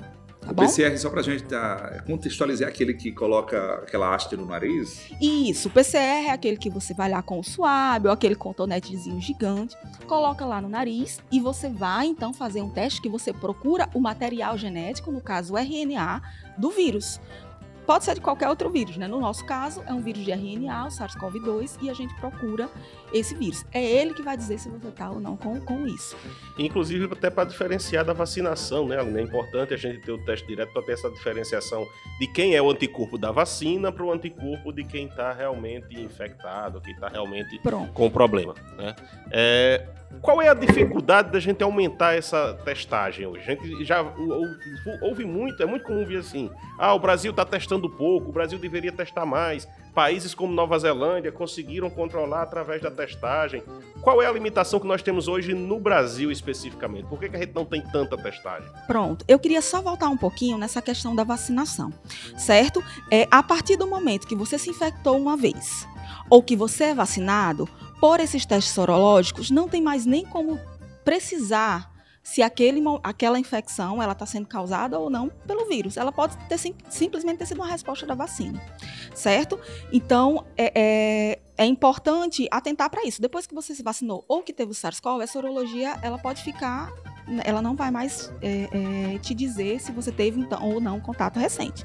Tá 0.50 0.52
o 0.52 0.54
bom? 0.54 0.62
PCR, 0.62 0.98
só 0.98 1.08
pra 1.08 1.22
gente 1.22 1.44
tá, 1.44 2.02
contextualizar, 2.06 2.68
é 2.68 2.70
aquele 2.70 2.92
que 2.92 3.12
coloca 3.12 3.74
aquela 3.74 4.14
haste 4.14 4.36
no 4.36 4.44
nariz? 4.44 5.08
Isso, 5.20 5.68
o 5.68 5.70
PCR 5.70 6.26
é 6.26 6.30
aquele 6.30 6.56
que 6.56 6.68
você 6.68 6.92
vai 6.92 7.08
lá 7.08 7.22
com 7.22 7.38
o 7.38 7.44
suave 7.44 8.08
ou 8.08 8.12
aquele 8.12 8.34
cotonetezinho 8.34 9.20
gigante, 9.20 9.76
coloca 10.06 10.44
lá 10.44 10.60
no 10.60 10.68
nariz 10.68 11.20
e 11.30 11.38
você 11.38 11.68
vai 11.68 12.06
então 12.06 12.32
fazer 12.32 12.62
um 12.62 12.68
teste 12.68 13.00
que 13.00 13.08
você 13.08 13.32
procura 13.32 13.88
o 13.94 14.00
material 14.00 14.58
genético, 14.58 15.12
no 15.12 15.20
caso 15.20 15.54
o 15.54 15.58
RNA, 15.58 16.20
do 16.58 16.70
vírus 16.70 17.20
pode 17.90 18.04
ser 18.04 18.14
de 18.14 18.20
qualquer 18.20 18.48
outro 18.48 18.70
vírus, 18.70 18.96
né? 18.96 19.08
No 19.08 19.18
nosso 19.18 19.44
caso, 19.44 19.82
é 19.84 19.92
um 19.92 20.00
vírus 20.00 20.24
de 20.24 20.30
RNA, 20.30 20.86
o 20.86 20.90
SARS-CoV-2, 20.90 21.76
e 21.82 21.90
a 21.90 21.92
gente 21.92 22.14
procura 22.20 22.70
esse 23.12 23.34
vírus. 23.34 23.66
É 23.72 23.82
ele 23.82 24.14
que 24.14 24.22
vai 24.22 24.36
dizer 24.36 24.60
se 24.60 24.68
você 24.68 24.86
está 24.86 25.10
ou 25.10 25.18
não 25.18 25.36
com, 25.36 25.60
com 25.62 25.84
isso. 25.88 26.16
Inclusive, 26.56 27.08
até 27.12 27.28
para 27.28 27.48
diferenciar 27.48 28.04
da 28.04 28.12
vacinação, 28.12 28.86
né? 28.86 28.96
É 28.96 29.20
importante 29.20 29.74
a 29.74 29.76
gente 29.76 30.02
ter 30.02 30.12
o 30.12 30.24
teste 30.24 30.46
direto 30.46 30.72
para 30.72 30.82
ter 30.82 30.92
essa 30.92 31.10
diferenciação 31.10 31.84
de 32.20 32.28
quem 32.28 32.54
é 32.54 32.62
o 32.62 32.70
anticorpo 32.70 33.18
da 33.18 33.32
vacina 33.32 33.90
para 33.90 34.04
o 34.04 34.12
anticorpo 34.12 34.72
de 34.72 34.84
quem 34.84 35.06
está 35.06 35.32
realmente 35.32 36.00
infectado, 36.00 36.80
quem 36.80 36.94
está 36.94 37.08
realmente 37.08 37.58
Pronto. 37.58 37.92
com 37.92 38.08
problema. 38.08 38.54
Né? 38.78 38.94
É, 39.32 39.88
qual 40.20 40.42
é 40.42 40.48
a 40.48 40.54
dificuldade 40.54 41.30
da 41.30 41.38
gente 41.38 41.62
aumentar 41.62 42.16
essa 42.16 42.54
testagem 42.64 43.26
hoje? 43.26 43.44
A 43.48 43.54
gente 43.54 43.84
já 43.84 44.04
ouve 45.02 45.24
muito, 45.24 45.62
é 45.62 45.66
muito 45.66 45.84
comum 45.84 46.04
ver 46.04 46.18
assim: 46.18 46.50
ah, 46.78 46.92
o 46.94 46.98
Brasil 46.98 47.30
está 47.30 47.44
testando 47.44 47.88
pouco, 47.88 48.28
o 48.28 48.32
Brasil 48.32 48.58
deveria 48.58 48.92
testar 48.92 49.24
mais. 49.24 49.68
Países 49.94 50.34
como 50.34 50.52
Nova 50.52 50.78
Zelândia 50.78 51.32
conseguiram 51.32 51.90
controlar 51.90 52.42
através 52.42 52.80
da 52.80 52.90
testagem. 52.90 53.62
Qual 54.00 54.22
é 54.22 54.26
a 54.26 54.32
limitação 54.32 54.78
que 54.78 54.86
nós 54.86 55.02
temos 55.02 55.26
hoje 55.26 55.52
no 55.52 55.80
Brasil 55.80 56.30
especificamente? 56.30 57.06
Por 57.06 57.18
que, 57.18 57.28
que 57.28 57.36
a 57.36 57.40
gente 57.40 57.54
não 57.54 57.64
tem 57.64 57.82
tanta 57.82 58.16
testagem? 58.16 58.68
Pronto, 58.86 59.24
eu 59.26 59.38
queria 59.38 59.60
só 59.60 59.82
voltar 59.82 60.08
um 60.08 60.16
pouquinho 60.16 60.56
nessa 60.56 60.80
questão 60.80 61.14
da 61.14 61.24
vacinação, 61.24 61.92
certo? 62.36 62.82
É, 63.10 63.26
a 63.30 63.42
partir 63.42 63.76
do 63.76 63.86
momento 63.86 64.28
que 64.28 64.36
você 64.36 64.58
se 64.58 64.70
infectou 64.70 65.18
uma 65.18 65.36
vez 65.36 65.86
ou 66.28 66.42
que 66.42 66.54
você 66.54 66.84
é 66.84 66.94
vacinado, 66.94 67.68
por 68.00 68.18
esses 68.20 68.46
testes 68.46 68.72
sorológicos, 68.72 69.50
não 69.50 69.68
tem 69.68 69.82
mais 69.82 70.06
nem 70.06 70.24
como 70.24 70.58
precisar 71.04 71.90
se 72.22 72.42
aquele, 72.42 72.80
aquela 73.02 73.38
infecção 73.38 74.02
ela 74.02 74.12
está 74.12 74.26
sendo 74.26 74.46
causada 74.46 74.98
ou 74.98 75.10
não 75.10 75.28
pelo 75.28 75.66
vírus. 75.66 75.96
Ela 75.96 76.12
pode 76.12 76.36
ter 76.48 76.58
sim, 76.58 76.74
simplesmente 76.88 77.38
ter 77.38 77.46
sido 77.46 77.58
uma 77.58 77.66
resposta 77.66 78.06
da 78.06 78.14
vacina, 78.14 78.60
certo? 79.14 79.58
Então 79.92 80.44
é, 80.56 80.72
é, 80.74 81.38
é 81.56 81.66
importante 81.66 82.46
atentar 82.50 82.88
para 82.90 83.04
isso. 83.04 83.20
Depois 83.20 83.46
que 83.46 83.54
você 83.54 83.74
se 83.74 83.82
vacinou 83.82 84.24
ou 84.28 84.42
que 84.42 84.52
teve 84.52 84.70
o 84.70 84.74
SARS-CoV, 84.74 85.22
a 85.22 85.26
sorologia 85.26 85.98
ela 86.02 86.18
pode 86.18 86.42
ficar, 86.42 86.92
ela 87.44 87.60
não 87.60 87.74
vai 87.74 87.90
mais 87.90 88.32
é, 88.42 89.14
é 89.14 89.18
te 89.18 89.34
dizer 89.34 89.80
se 89.80 89.90
você 89.92 90.12
teve 90.12 90.40
então, 90.40 90.62
ou 90.62 90.80
não 90.80 91.00
contato 91.00 91.38
recente. 91.38 91.84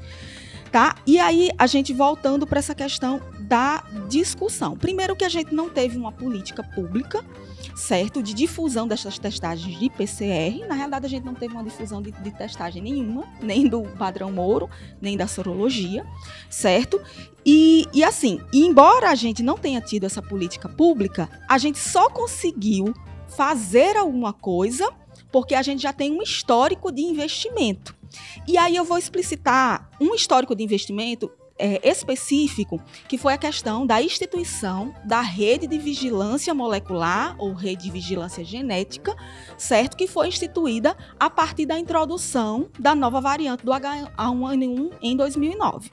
Tá? 0.75 0.94
E 1.08 1.17
aí, 1.17 1.51
a 1.58 1.67
gente 1.67 1.94
voltando 1.94 2.46
para 2.46 2.60
essa 2.60 2.75
questão 2.75 3.22
da 3.39 3.82
discussão. 4.10 4.75
Primeiro 4.75 5.15
que 5.15 5.24
a 5.24 5.29
gente 5.29 5.55
não 5.55 5.70
teve 5.70 5.98
uma 5.98 6.12
política 6.12 6.62
pública, 6.62 7.24
certo, 7.74 8.22
de 8.22 8.34
difusão 8.34 8.86
dessas 8.86 9.17
testagens 9.17 9.79
de 9.79 9.89
PCR. 9.89 10.67
Na 10.67 10.75
realidade, 10.75 11.05
a 11.05 11.10
gente 11.10 11.24
não 11.24 11.34
teve 11.34 11.53
uma 11.53 11.63
difusão 11.63 12.01
de, 12.01 12.12
de 12.12 12.29
testagem 12.29 12.82
nenhuma, 12.82 13.24
nem 13.41 13.70
do 13.70 13.84
padrão 13.84 14.34
Moro, 14.34 14.70
nem 15.00 15.15
da 15.15 15.27
sorologia, 15.27 16.05
certo? 16.50 17.01
E, 17.46 17.86
e 17.94 18.03
assim, 18.03 18.41
embora 18.51 19.12
a 19.12 19.15
gente 19.15 19.41
não 19.41 19.58
tenha 19.58 19.79
tido 19.79 20.05
essa 20.05 20.22
política 20.22 20.67
pública, 20.67 21.29
a 21.48 21.58
gente 21.58 21.79
só 21.79 22.10
conseguiu 22.10 22.94
fazer 23.29 23.96
alguma 23.96 24.34
coisa 24.34 24.91
porque 25.32 25.55
a 25.55 25.62
gente 25.62 25.82
já 25.82 25.94
tem 25.94 26.12
um 26.12 26.22
histórico 26.22 26.91
de 26.91 27.01
investimento. 27.01 27.96
E 28.47 28.57
aí 28.57 28.75
eu 28.75 28.85
vou 28.85 28.97
explicitar 28.97 29.89
um 30.00 30.13
histórico 30.13 30.55
de 30.55 30.63
investimento 30.63 31.31
é, 31.57 31.88
específico, 31.89 32.81
que 33.07 33.17
foi 33.17 33.33
a 33.33 33.38
questão 33.38 33.85
da 33.85 34.01
instituição 34.01 34.93
da 35.05 35.21
rede 35.21 35.67
de 35.67 35.77
vigilância 35.77 36.53
molecular 36.53 37.35
ou 37.39 37.53
rede 37.53 37.83
de 37.83 37.91
vigilância 37.91 38.43
genética, 38.43 39.15
certo? 39.57 39.95
Que 39.95 40.07
foi 40.07 40.27
instituída 40.27 40.95
a 41.19 41.29
partir 41.29 41.65
da 41.65 41.77
introdução 41.79 42.67
da 42.79 42.93
nova 42.95 43.21
variante 43.21 43.65
do 43.65 43.71
H1N1 43.71 44.91
em 45.01 45.15
2009. 45.15 45.89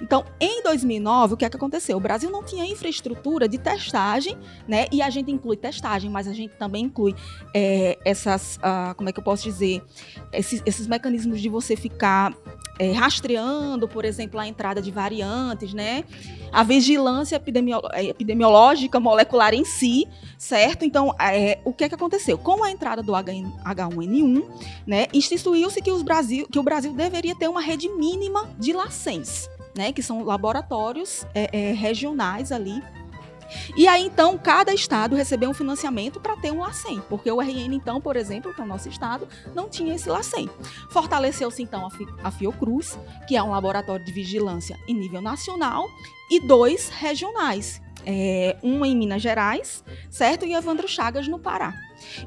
Então, 0.00 0.24
em 0.40 0.62
2009, 0.62 1.34
o 1.34 1.36
que 1.36 1.44
é 1.44 1.50
que 1.50 1.56
aconteceu? 1.56 1.96
O 1.96 2.00
Brasil 2.00 2.30
não 2.30 2.42
tinha 2.42 2.64
infraestrutura 2.64 3.48
de 3.48 3.58
testagem, 3.58 4.36
né? 4.66 4.86
E 4.92 5.00
a 5.02 5.10
gente 5.10 5.30
inclui 5.30 5.56
testagem, 5.56 6.10
mas 6.10 6.28
a 6.28 6.32
gente 6.32 6.54
também 6.56 6.84
inclui 6.84 7.14
é, 7.54 7.98
essas, 8.04 8.56
uh, 8.56 8.94
como 8.94 9.08
é 9.08 9.12
que 9.12 9.18
eu 9.18 9.24
posso 9.24 9.44
dizer, 9.44 9.82
esses, 10.32 10.62
esses 10.66 10.86
mecanismos 10.86 11.40
de 11.40 11.48
você 11.48 11.76
ficar 11.76 12.34
é, 12.78 12.92
rastreando, 12.92 13.88
por 13.88 14.04
exemplo, 14.04 14.38
a 14.38 14.46
entrada 14.46 14.82
de 14.82 14.90
variantes, 14.90 15.72
né? 15.72 16.04
A 16.52 16.62
vigilância 16.62 17.40
é, 17.92 18.04
epidemiológica 18.04 19.00
molecular 19.00 19.54
em 19.54 19.64
si, 19.64 20.06
certo? 20.38 20.84
Então, 20.84 21.14
é, 21.18 21.58
o 21.64 21.72
que 21.72 21.84
é 21.84 21.88
que 21.88 21.94
aconteceu? 21.94 22.38
Com 22.38 22.62
a 22.62 22.70
entrada 22.70 23.02
do 23.06 23.12
H1N1, 23.12 24.44
né, 24.86 25.06
instituiu-se 25.12 25.80
que, 25.80 25.90
que 26.50 26.58
o 26.58 26.62
Brasil 26.62 26.92
deveria 26.92 27.34
ter 27.34 27.48
uma 27.48 27.60
rede 27.60 27.88
mínima 27.88 28.50
de 28.58 28.72
LACENS, 28.72 29.48
né, 29.76 29.92
que 29.92 30.02
são 30.02 30.24
laboratórios 30.24 31.24
é, 31.34 31.70
é, 31.70 31.72
regionais 31.72 32.52
ali 32.52 32.82
e 33.76 33.86
aí, 33.86 34.04
então, 34.04 34.36
cada 34.38 34.72
estado 34.72 35.14
recebeu 35.14 35.50
um 35.50 35.54
financiamento 35.54 36.20
para 36.20 36.36
ter 36.36 36.50
um 36.50 36.60
LACEN, 36.60 37.00
porque 37.08 37.30
o 37.30 37.40
RN, 37.40 37.74
então, 37.74 38.00
por 38.00 38.16
exemplo, 38.16 38.52
que 38.52 38.60
é 38.60 38.64
o 38.64 38.66
nosso 38.66 38.88
estado, 38.88 39.28
não 39.54 39.68
tinha 39.68 39.94
esse 39.94 40.08
LACEN. 40.08 40.48
Fortaleceu-se, 40.90 41.62
então, 41.62 41.88
a 42.22 42.30
Fiocruz, 42.30 42.98
que 43.26 43.36
é 43.36 43.42
um 43.42 43.50
laboratório 43.50 44.04
de 44.04 44.12
vigilância 44.12 44.78
em 44.88 44.94
nível 44.94 45.20
nacional, 45.20 45.86
e 46.30 46.40
dois 46.40 46.88
regionais, 46.88 47.80
é, 48.06 48.56
um 48.62 48.84
em 48.84 48.96
Minas 48.96 49.20
Gerais, 49.20 49.84
certo? 50.08 50.46
E 50.46 50.54
Evandro 50.54 50.86
Chagas 50.86 51.26
no 51.26 51.38
Pará. 51.38 51.74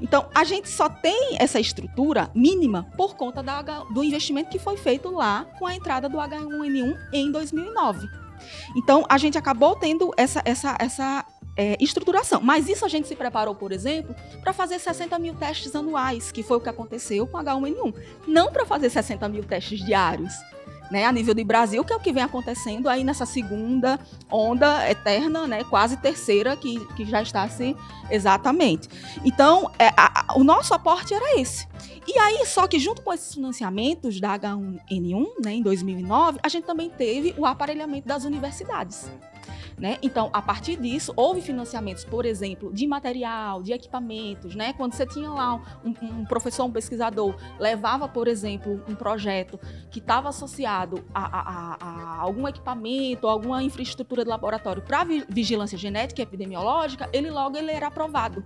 Então, 0.02 0.30
a 0.36 0.44
gente 0.44 0.68
só 0.70 0.90
tem 0.90 1.38
essa 1.40 1.60
estrutura 1.60 2.30
mínima 2.36 2.92
por 2.98 3.16
conta 3.16 3.42
da, 3.42 3.62
do 3.62 4.04
investimento 4.04 4.50
que 4.50 4.60
foi 4.60 4.78
feito 4.78 5.10
lá 5.10 5.46
com 5.58 5.66
a 5.66 5.74
entrada 5.74 6.10
do 6.10 6.18
H1N1 6.18 6.98
em 7.14 7.32
2009. 7.32 8.08
Então, 8.76 9.06
a 9.10 9.18
gente 9.18 9.38
acabou 9.38 9.76
tendo 9.76 10.12
essa, 10.18 10.42
essa, 10.46 10.76
essa 10.80 11.26
é, 11.60 11.78
estruturação. 11.80 12.42
Mas 12.42 12.70
isso 12.70 12.86
a 12.86 12.88
gente 12.88 13.08
se 13.08 13.16
preparou, 13.16 13.54
por 13.54 13.72
exemplo, 13.72 14.16
para 14.42 14.54
fazer 14.54 14.80
60 14.80 15.20
mil 15.20 15.34
testes 15.36 15.76
anuais, 15.76 16.32
que 16.32 16.42
foi 16.42 16.58
o 16.58 16.62
que 16.62 16.70
aconteceu 16.70 17.28
com 17.28 17.38
H1N1. 17.38 17.94
Não 18.28 18.52
para 18.52 18.66
fazer 18.66 18.90
60 18.90 19.28
mil 19.28 19.44
testes 19.44 19.84
diários. 19.86 20.34
Né, 20.90 21.06
a 21.06 21.12
nível 21.12 21.36
de 21.36 21.44
Brasil, 21.44 21.84
que 21.84 21.94
é 21.94 21.96
o 21.96 22.00
que 22.00 22.12
vem 22.12 22.24
acontecendo 22.24 22.90
aí 22.90 23.04
nessa 23.04 23.24
segunda 23.24 24.00
onda 24.32 24.90
eterna, 24.90 25.46
né, 25.46 25.64
quase 25.64 25.98
terceira, 25.98 26.58
que, 26.58 26.84
que 26.96 27.06
já 27.06 27.22
está 27.22 27.44
assim 27.44 27.76
exatamente. 28.10 28.90
Então, 29.24 29.70
é, 29.78 29.90
a, 29.90 30.32
a, 30.34 30.38
o 30.38 30.44
nosso 30.44 30.74
aporte 30.74 31.14
era 31.14 31.40
esse. 31.40 31.68
E 32.08 32.18
aí, 32.18 32.44
só 32.48 32.68
que 32.68 32.80
junto 32.80 33.04
com 33.04 33.14
esses 33.14 33.36
financiamentos 33.36 34.20
da 34.20 34.38
H1N1, 34.40 35.28
né, 35.46 35.54
em 35.54 35.62
2009, 35.62 36.40
a 36.42 36.50
gente 36.50 36.66
também 36.66 36.90
teve 36.90 37.36
o 37.38 37.46
aparelhamento 37.46 38.08
das 38.08 38.24
universidades. 38.24 39.12
Né? 39.80 39.98
Então, 40.02 40.30
a 40.34 40.42
partir 40.42 40.76
disso, 40.76 41.14
houve 41.16 41.42
financiamentos, 41.42 42.04
por 42.04 42.26
exemplo, 42.26 42.72
de 42.74 42.86
material, 42.86 43.64
de 43.64 43.72
equipamentos. 43.72 44.54
Né? 44.54 44.74
Quando 44.74 44.94
você 44.94 45.06
tinha 45.06 45.30
lá 45.30 45.56
um, 45.86 45.94
um 46.04 46.26
professor, 46.26 46.66
um 46.66 46.72
pesquisador, 46.72 47.36
levava, 47.58 48.08
por 48.08 48.28
exemplo, 48.28 48.84
um 48.90 48.96
projeto 48.96 49.58
que 49.90 50.00
estava 50.00 50.28
associado 50.30 51.06
a, 51.14 51.24
a, 51.24 51.78
a, 51.80 52.22
algum 52.22 52.46
equipamento, 52.46 53.26
alguma 53.26 53.64
infraestrutura 53.64 54.24
de 54.24 54.30
laboratório 54.30 54.82
para 54.82 55.06
vigilância 55.30 55.78
genética 55.78 56.22
e 56.22 56.24
epidemiológica, 56.24 57.10
ele 57.14 57.32
logo 57.32 57.58
ele 57.58 57.72
era 57.72 57.88
aprovado. 57.88 58.44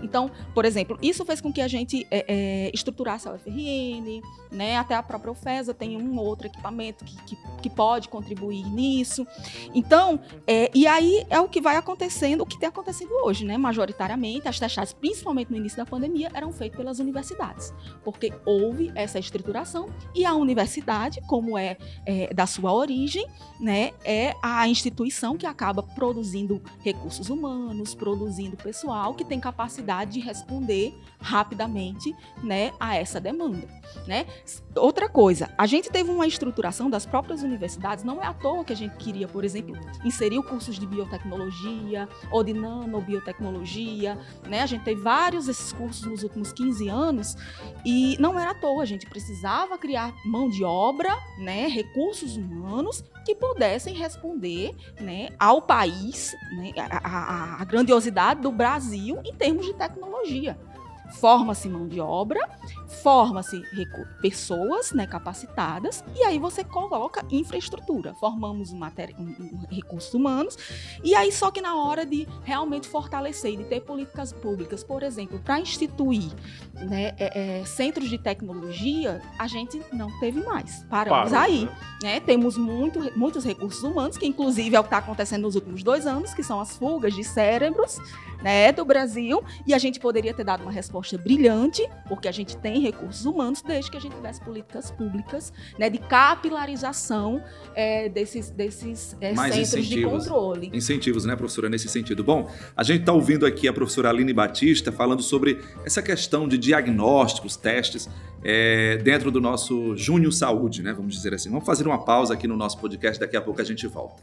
Então, 0.00 0.30
por 0.54 0.64
exemplo, 0.64 0.96
isso 1.02 1.24
fez 1.24 1.40
com 1.40 1.52
que 1.52 1.60
a 1.60 1.68
gente 1.68 2.06
é, 2.12 2.24
é, 2.28 2.70
estruturasse 2.72 3.28
a 3.28 3.32
UFRN, 3.32 4.22
né? 4.52 4.76
até 4.76 4.94
a 4.94 5.02
própria 5.02 5.32
UFESA 5.32 5.74
tem 5.74 5.96
um 5.96 6.16
outro 6.18 6.46
equipamento 6.46 7.04
que, 7.04 7.16
que, 7.24 7.36
que 7.62 7.70
pode 7.70 8.08
contribuir 8.08 8.64
nisso. 8.70 9.26
Então, 9.74 10.20
é, 10.46 10.70
e 10.76 10.86
aí 10.86 11.24
é 11.30 11.40
o 11.40 11.48
que 11.48 11.58
vai 11.58 11.76
acontecendo, 11.76 12.42
o 12.42 12.46
que 12.46 12.58
tem 12.58 12.68
acontecido 12.68 13.10
hoje, 13.24 13.46
né? 13.46 13.56
Majoritariamente, 13.56 14.46
as 14.46 14.58
testagens, 14.58 14.92
principalmente 14.92 15.50
no 15.50 15.56
início 15.56 15.78
da 15.78 15.86
pandemia, 15.86 16.30
eram 16.34 16.52
feitas 16.52 16.76
pelas 16.76 16.98
universidades, 16.98 17.72
porque 18.04 18.30
houve 18.44 18.92
essa 18.94 19.18
estruturação 19.18 19.88
e 20.14 20.26
a 20.26 20.34
universidade, 20.34 21.18
como 21.26 21.56
é, 21.56 21.78
é 22.04 22.30
da 22.34 22.46
sua 22.46 22.74
origem, 22.74 23.26
né, 23.58 23.92
é 24.04 24.34
a 24.42 24.68
instituição 24.68 25.38
que 25.38 25.46
acaba 25.46 25.82
produzindo 25.82 26.60
recursos 26.84 27.30
humanos, 27.30 27.94
produzindo 27.94 28.54
pessoal 28.54 29.14
que 29.14 29.24
tem 29.24 29.40
capacidade 29.40 30.12
de 30.12 30.20
responder 30.20 30.92
rapidamente, 31.26 32.14
né, 32.42 32.72
a 32.78 32.94
essa 32.94 33.20
demanda, 33.20 33.66
né? 34.06 34.26
Outra 34.76 35.08
coisa, 35.08 35.50
a 35.58 35.66
gente 35.66 35.90
teve 35.90 36.08
uma 36.08 36.26
estruturação 36.26 36.88
das 36.88 37.04
próprias 37.04 37.42
universidades, 37.42 38.04
não 38.04 38.22
é 38.22 38.26
à 38.26 38.32
toa 38.32 38.64
que 38.64 38.72
a 38.72 38.76
gente 38.76 38.96
queria, 38.96 39.26
por 39.26 39.44
exemplo, 39.44 39.76
inserir 40.04 40.40
cursos 40.42 40.78
de 40.78 40.86
biotecnologia 40.86 42.08
ou 42.30 42.44
de 42.44 42.52
nanobiotecnologia, 42.52 44.16
né? 44.48 44.62
A 44.62 44.66
gente 44.66 44.84
teve 44.84 45.00
vários 45.00 45.46
desses 45.46 45.72
cursos 45.72 46.06
nos 46.06 46.22
últimos 46.22 46.52
15 46.52 46.88
anos 46.88 47.36
e 47.84 48.16
não 48.20 48.38
era 48.38 48.52
à 48.52 48.54
toa, 48.54 48.82
a 48.82 48.86
gente 48.86 49.06
precisava 49.06 49.76
criar 49.76 50.14
mão 50.24 50.48
de 50.48 50.62
obra, 50.62 51.10
né, 51.38 51.66
recursos 51.66 52.36
humanos 52.36 53.02
que 53.24 53.34
pudessem 53.34 53.94
responder 53.94 54.72
né, 55.00 55.30
ao 55.38 55.60
país, 55.60 56.36
né, 56.52 56.72
a, 56.78 56.98
a, 57.08 57.62
a 57.62 57.64
grandiosidade 57.64 58.40
do 58.40 58.52
Brasil 58.52 59.20
em 59.24 59.34
termos 59.34 59.66
de 59.66 59.74
tecnologia. 59.74 60.56
Forma-se 61.14 61.68
mão 61.68 61.86
de 61.86 62.00
obra, 62.00 62.40
forma-se 63.02 63.62
pessoas 64.20 64.92
né, 64.92 65.06
capacitadas, 65.06 66.04
e 66.14 66.22
aí 66.22 66.38
você 66.38 66.64
coloca 66.64 67.24
infraestrutura. 67.30 68.14
Formamos 68.14 68.72
um, 68.72 68.80
um, 68.80 69.22
um, 69.22 69.66
recursos 69.70 70.12
humanos, 70.14 70.56
e 71.02 71.14
aí 71.14 71.30
só 71.30 71.50
que 71.50 71.60
na 71.60 71.76
hora 71.76 72.04
de 72.04 72.26
realmente 72.42 72.88
fortalecer 72.88 73.52
e 73.52 73.56
de 73.56 73.64
ter 73.64 73.80
políticas 73.80 74.32
públicas, 74.32 74.82
por 74.82 75.02
exemplo, 75.02 75.38
para 75.38 75.60
instituir 75.60 76.32
né, 76.74 77.14
é, 77.18 77.60
é, 77.60 77.64
centros 77.64 78.08
de 78.08 78.18
tecnologia, 78.18 79.22
a 79.38 79.46
gente 79.46 79.80
não 79.92 80.08
teve 80.18 80.40
mais. 80.42 80.84
Paramos 80.84 81.30
Parou, 81.30 81.44
aí. 81.44 81.64
Né? 82.02 82.16
Né? 82.16 82.20
Temos 82.20 82.56
muito, 82.56 83.00
muitos 83.16 83.44
recursos 83.44 83.82
humanos, 83.82 84.16
que 84.16 84.26
inclusive 84.26 84.74
é 84.74 84.80
o 84.80 84.82
que 84.82 84.88
está 84.88 84.98
acontecendo 84.98 85.42
nos 85.42 85.54
últimos 85.54 85.82
dois 85.82 86.06
anos, 86.06 86.34
que 86.34 86.42
são 86.42 86.60
as 86.60 86.76
fugas 86.76 87.14
de 87.14 87.24
cérebros 87.24 87.98
né, 88.42 88.72
do 88.72 88.84
Brasil, 88.84 89.42
e 89.66 89.74
a 89.74 89.78
gente 89.78 89.98
poderia 89.98 90.32
ter 90.32 90.44
dado 90.44 90.62
uma 90.62 90.70
resposta 90.70 90.95
brilhante, 91.18 91.86
porque 92.08 92.28
a 92.28 92.32
gente 92.32 92.56
tem 92.56 92.80
recursos 92.80 93.24
humanos, 93.24 93.62
desde 93.62 93.90
que 93.90 93.96
a 93.96 94.00
gente 94.00 94.14
tivesse 94.14 94.40
políticas 94.40 94.90
públicas 94.90 95.52
né, 95.78 95.90
de 95.90 95.98
capilarização 95.98 97.42
é, 97.74 98.08
desses, 98.08 98.50
desses 98.50 99.16
é, 99.20 99.34
centros 99.34 99.86
de 99.86 100.02
controle. 100.02 100.70
Incentivos, 100.72 101.24
né, 101.24 101.36
professora, 101.36 101.68
nesse 101.68 101.88
sentido. 101.88 102.24
Bom, 102.24 102.50
a 102.76 102.82
gente 102.82 103.00
está 103.00 103.12
ouvindo 103.12 103.44
aqui 103.44 103.68
a 103.68 103.72
professora 103.72 104.08
Aline 104.08 104.32
Batista 104.32 104.90
falando 104.90 105.22
sobre 105.22 105.60
essa 105.84 106.02
questão 106.02 106.48
de 106.48 106.56
diagnósticos, 106.56 107.56
testes, 107.56 108.08
é, 108.44 108.98
dentro 108.98 109.30
do 109.30 109.40
nosso 109.40 109.96
Júnior 109.96 110.32
Saúde, 110.32 110.82
né, 110.82 110.92
vamos 110.92 111.14
dizer 111.14 111.34
assim. 111.34 111.50
Vamos 111.50 111.66
fazer 111.66 111.86
uma 111.86 112.04
pausa 112.04 112.34
aqui 112.34 112.46
no 112.46 112.56
nosso 112.56 112.78
podcast, 112.78 113.18
daqui 113.18 113.36
a 113.36 113.40
pouco 113.40 113.60
a 113.60 113.64
gente 113.64 113.86
volta. 113.86 114.22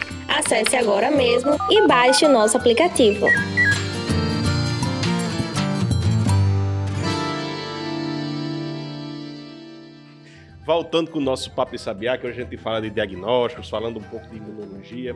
Acesse 0.37 0.77
agora 0.77 1.11
mesmo 1.11 1.57
e 1.69 1.85
baixe 1.85 2.25
o 2.25 2.29
nosso 2.29 2.55
aplicativo. 2.55 3.27
Voltando 10.65 11.11
com 11.11 11.19
o 11.19 11.21
nosso 11.21 11.51
Papo 11.51 11.73
de 11.73 11.79
Sabiá, 11.79 12.17
que 12.17 12.25
hoje 12.25 12.39
a 12.39 12.43
gente 12.45 12.55
fala 12.55 12.81
de 12.81 12.89
diagnósticos, 12.89 13.69
falando 13.69 13.99
um 13.99 14.03
pouco 14.03 14.25
de 14.29 14.37
imunologia. 14.37 15.13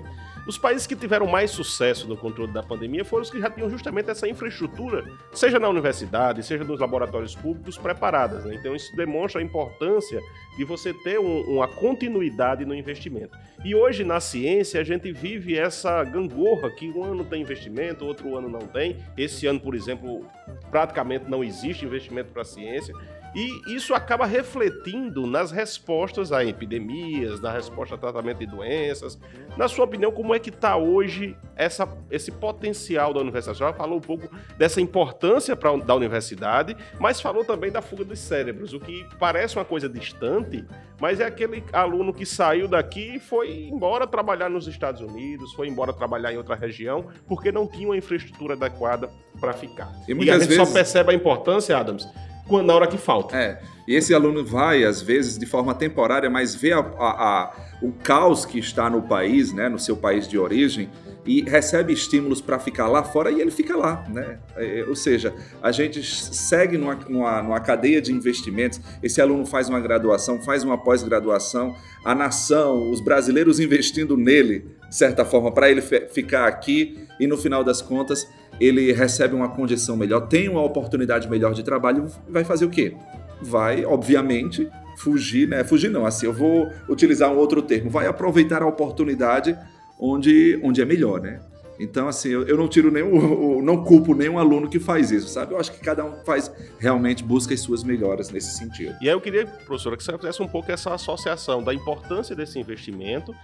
Os 0.48 0.60
países 0.60 0.86
que 0.86 0.96
tiveram 0.96 1.26
mais 1.26 1.50
sucesso 1.50 2.08
no 2.08 2.16
controle 2.16 2.52
da 2.52 2.62
pandemia 2.62 3.04
foram 3.04 3.24
os 3.24 3.32
que 3.32 3.40
já 3.40 3.50
tinham 3.50 3.70
justamente 3.70 4.12
essa 4.12 4.28
infraestrutura, 4.28 5.04
seja 5.34 5.60
na 5.60 5.68
universidade, 5.68 6.44
seja 6.44 6.64
nos 6.64 6.80
laboratórios 6.80 7.36
públicos, 7.36 7.78
preparadas. 7.78 8.46
Né? 8.46 8.56
Então, 8.56 8.76
isso 8.76 8.96
demonstra 8.96 9.42
a 9.42 9.44
importância 9.44 10.22
de 10.56 10.64
você 10.64 10.94
ter 10.94 11.20
um, 11.20 11.42
uma 11.42 11.68
continuidade 11.68 12.64
no 12.64 12.76
investimento. 12.76 13.36
E 13.64 13.74
hoje, 13.74 14.04
na 14.04 14.20
ciência, 14.20 14.80
a 14.80 14.84
gente 14.84 15.12
vive 15.12 15.58
essa 15.58 16.04
gangorra 16.04 16.70
que 16.70 16.90
um 16.92 17.04
ano 17.04 17.26
tem 17.26 17.42
investimento, 17.42 18.06
outro 18.06 18.38
ano 18.38 18.48
não 18.48 18.60
tem. 18.60 18.98
Esse 19.18 19.48
ano, 19.48 19.60
por 19.60 19.74
exemplo, 19.74 20.26
praticamente 20.70 21.26
não 21.28 21.44
existe 21.44 21.86
investimento 21.86 22.32
para 22.32 22.44
a 22.44 22.46
ciência. 22.46 22.94
E 23.36 23.76
isso 23.76 23.94
acaba 23.94 24.26
refletindo 24.26 25.28
nas 25.28 25.52
respostas 25.52 26.32
a 26.32 26.46
epidemias, 26.46 27.42
na 27.42 27.52
resposta 27.52 27.96
a 27.96 27.98
tratamento 27.98 28.40
de 28.40 28.46
doenças. 28.46 29.20
Na 29.58 29.68
sua 29.68 29.84
opinião, 29.84 30.10
como 30.10 30.34
é 30.34 30.40
que 30.40 30.50
está 30.50 30.78
hoje 30.78 31.36
essa, 31.54 31.86
esse 32.10 32.32
potencial 32.32 33.14
da 33.14 33.20
universidade? 33.20 33.58
Você 33.58 33.64
já 33.66 33.74
falou 33.74 33.98
um 33.98 34.02
pouco 34.02 34.30
dessa 34.58 34.80
importância 34.80 35.54
pra, 35.54 35.76
da 35.76 35.94
universidade, 35.94 36.78
mas 36.98 37.20
falou 37.20 37.44
também 37.44 37.70
da 37.70 37.82
fuga 37.82 38.06
dos 38.06 38.20
cérebros, 38.20 38.74
o 38.74 38.80
que 38.80 39.06
parece 39.20 39.58
uma 39.58 39.66
coisa 39.66 39.90
distante, 39.90 40.66
mas 41.02 41.20
é 41.20 41.26
aquele 41.26 41.62
aluno 41.74 42.14
que 42.14 42.26
saiu 42.26 42.70
daqui 42.70 43.16
e 43.16 43.20
foi 43.20 43.68
embora 43.68 44.08
trabalhar 44.08 44.50
nos 44.50 44.66
Estados 44.66 45.02
Unidos, 45.02 45.52
foi 45.54 45.68
embora 45.68 45.92
trabalhar 45.92 46.32
em 46.32 46.38
outra 46.38 46.56
região, 46.56 47.08
porque 47.28 47.52
não 47.52 47.68
tinha 47.68 47.90
uma 47.90 47.98
infraestrutura 47.98 48.54
adequada 48.54 49.10
para 49.42 49.52
ficar. 49.52 49.92
E, 50.08 50.14
e 50.14 50.30
a 50.30 50.40
gente 50.40 50.48
vezes... 50.48 50.68
só 50.68 50.74
percebe 50.74 51.12
a 51.12 51.14
importância, 51.14 51.78
Adams, 51.78 52.08
na 52.50 52.74
hora 52.74 52.88
que 52.88 52.98
falta. 52.98 53.36
É. 53.38 53.62
E 53.88 53.96
esse 53.96 54.14
aluno 54.14 54.44
vai, 54.44 54.84
às 54.84 55.02
vezes, 55.02 55.38
de 55.38 55.46
forma 55.46 55.74
temporária, 55.74 56.30
mas 56.30 56.56
vê 56.56 56.74
a, 56.74 56.80
a, 56.80 56.82
a, 56.82 57.56
o 57.82 57.92
caos 57.92 58.46
que 58.46 58.58
está 58.58 58.90
no 58.90 59.04
país, 59.04 59.54
né, 59.54 59.70
no 59.70 59.78
seu 59.78 59.96
país 59.96 60.28
de 60.28 60.38
origem, 60.38 60.90
e 61.26 61.42
recebe 61.42 61.92
estímulos 61.92 62.40
para 62.40 62.60
ficar 62.60 62.88
lá 62.88 63.04
fora 63.04 63.32
e 63.32 63.42
ele 63.42 63.50
fica 63.50 63.76
lá. 63.76 64.06
Né? 64.08 64.38
É, 64.56 64.80
é, 64.80 64.86
ou 64.86 64.96
seja, 64.96 65.34
a 65.62 65.72
gente 65.72 66.04
segue 66.04 66.78
numa, 66.78 66.96
numa, 66.96 67.42
numa 67.42 67.60
cadeia 67.60 68.02
de 68.02 68.14
investimentos. 68.14 68.80
Esse 69.02 69.20
aluno 69.20 69.46
faz 69.46 69.68
uma 69.68 69.80
graduação, 69.80 70.42
faz 70.42 70.64
uma 70.64 70.78
pós-graduação, 70.78 71.76
a 72.04 72.14
nação, 72.14 72.92
os 72.92 73.02
brasileiros 73.02 73.60
investindo 73.60 74.16
nele, 74.16 74.66
de 74.90 74.96
certa 74.96 75.26
forma, 75.26 75.52
para 75.52 75.70
ele 75.70 75.82
ficar 75.82 76.48
aqui 76.48 77.06
e 77.20 77.28
no 77.28 77.38
final 77.38 77.64
das 77.64 77.82
contas 77.82 78.28
ele 78.60 78.92
recebe 78.94 79.36
uma 79.36 79.50
condição 79.50 79.98
melhor, 79.98 80.28
tem 80.28 80.48
uma 80.48 80.64
oportunidade 80.64 81.30
melhor 81.30 81.54
de 81.54 81.64
trabalho, 81.64 82.08
vai 82.28 82.44
fazer 82.44 82.66
o 82.66 82.70
quê? 82.70 82.96
Vai, 83.42 83.84
obviamente, 83.84 84.70
fugir, 84.98 85.48
né? 85.48 85.64
Fugir 85.64 85.90
não, 85.90 86.06
assim, 86.06 86.26
eu 86.26 86.34
vou 86.34 86.70
utilizar 86.88 87.32
um 87.32 87.38
outro 87.38 87.62
termo, 87.62 87.90
vai 87.90 88.08
aproveitar 88.08 88.62
a 88.62 88.68
oportunidade 88.68 89.58
onde, 90.00 90.60
onde 90.64 90.82
é 90.82 90.86
melhor, 90.86 91.22
né? 91.22 91.40
Então, 91.80 92.08
assim, 92.08 92.30
eu, 92.30 92.48
eu 92.48 92.56
não 92.56 92.68
tiro 92.68 92.90
nenhum, 92.90 93.62
não 93.62 93.84
culpo 93.84 94.14
nenhum 94.14 94.40
aluno 94.40 94.70
que 94.70 94.80
faz 94.80 95.12
isso, 95.12 95.28
sabe? 95.28 95.54
Eu 95.54 95.60
acho 95.60 95.72
que 95.72 95.80
cada 95.80 96.06
um 96.06 96.24
faz, 96.24 96.52
realmente 96.80 97.24
busca 97.24 97.54
as 97.54 97.60
suas 97.60 97.84
melhoras 97.84 98.30
nesse 98.30 98.58
sentido. 98.58 98.96
E 99.02 99.10
aí 99.10 99.14
eu 99.14 99.20
queria, 99.20 99.46
professora, 99.46 99.98
que 99.98 100.04
você 100.04 100.18
fizesse 100.18 100.42
um 100.42 100.48
pouco 100.48 100.72
essa 100.72 100.94
associação 100.94 101.62
da 101.62 101.74
importância 101.74 102.36
desse 102.36 102.58
investimento 102.58 103.36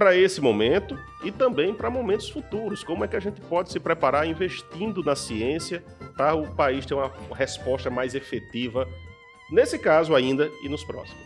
para 0.00 0.16
esse 0.16 0.40
momento 0.40 0.98
e 1.22 1.30
também 1.30 1.74
para 1.74 1.90
momentos 1.90 2.30
futuros. 2.30 2.82
Como 2.82 3.04
é 3.04 3.08
que 3.08 3.16
a 3.16 3.20
gente 3.20 3.38
pode 3.38 3.70
se 3.70 3.78
preparar 3.78 4.26
investindo 4.26 5.04
na 5.04 5.14
ciência 5.14 5.84
para 6.16 6.34
o 6.34 6.46
país 6.54 6.86
ter 6.86 6.94
uma 6.94 7.12
resposta 7.34 7.90
mais 7.90 8.14
efetiva, 8.14 8.88
nesse 9.50 9.78
caso 9.78 10.14
ainda 10.14 10.50
e 10.64 10.70
nos 10.70 10.82
próximos? 10.82 11.22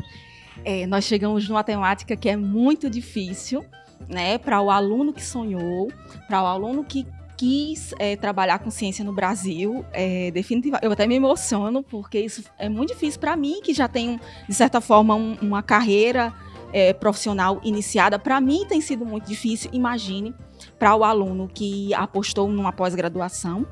É, 0.64 0.88
nós 0.88 1.04
chegamos 1.04 1.48
numa 1.48 1.62
temática 1.62 2.16
que 2.16 2.28
é 2.28 2.36
muito 2.36 2.90
difícil, 2.90 3.64
né, 4.08 4.38
para 4.38 4.60
o 4.60 4.68
aluno 4.68 5.12
que 5.12 5.22
sonhou, 5.22 5.88
para 6.26 6.42
o 6.42 6.46
aluno 6.46 6.82
que 6.82 7.06
quis 7.36 7.94
é, 8.00 8.16
trabalhar 8.16 8.58
com 8.58 8.72
ciência 8.72 9.04
no 9.04 9.12
Brasil, 9.12 9.84
é, 9.92 10.32
definitivamente. 10.32 10.84
Eu 10.84 10.90
até 10.90 11.06
me 11.06 11.14
emociono 11.14 11.80
porque 11.80 12.18
isso 12.18 12.42
é 12.58 12.68
muito 12.68 12.92
difícil 12.92 13.20
para 13.20 13.36
mim, 13.36 13.60
que 13.62 13.72
já 13.72 13.86
tenho 13.86 14.18
de 14.48 14.54
certa 14.54 14.80
forma 14.80 15.14
um, 15.14 15.36
uma 15.40 15.62
carreira 15.62 16.34
é, 16.74 16.92
profissional 16.92 17.60
iniciada, 17.62 18.18
para 18.18 18.40
mim 18.40 18.66
tem 18.68 18.80
sido 18.80 19.06
muito 19.06 19.28
difícil. 19.28 19.70
Imagine 19.72 20.34
para 20.76 20.96
o 20.96 21.04
aluno 21.04 21.46
que 21.46 21.94
apostou 21.94 22.48
numa 22.48 22.72
pós-graduação, 22.72 23.64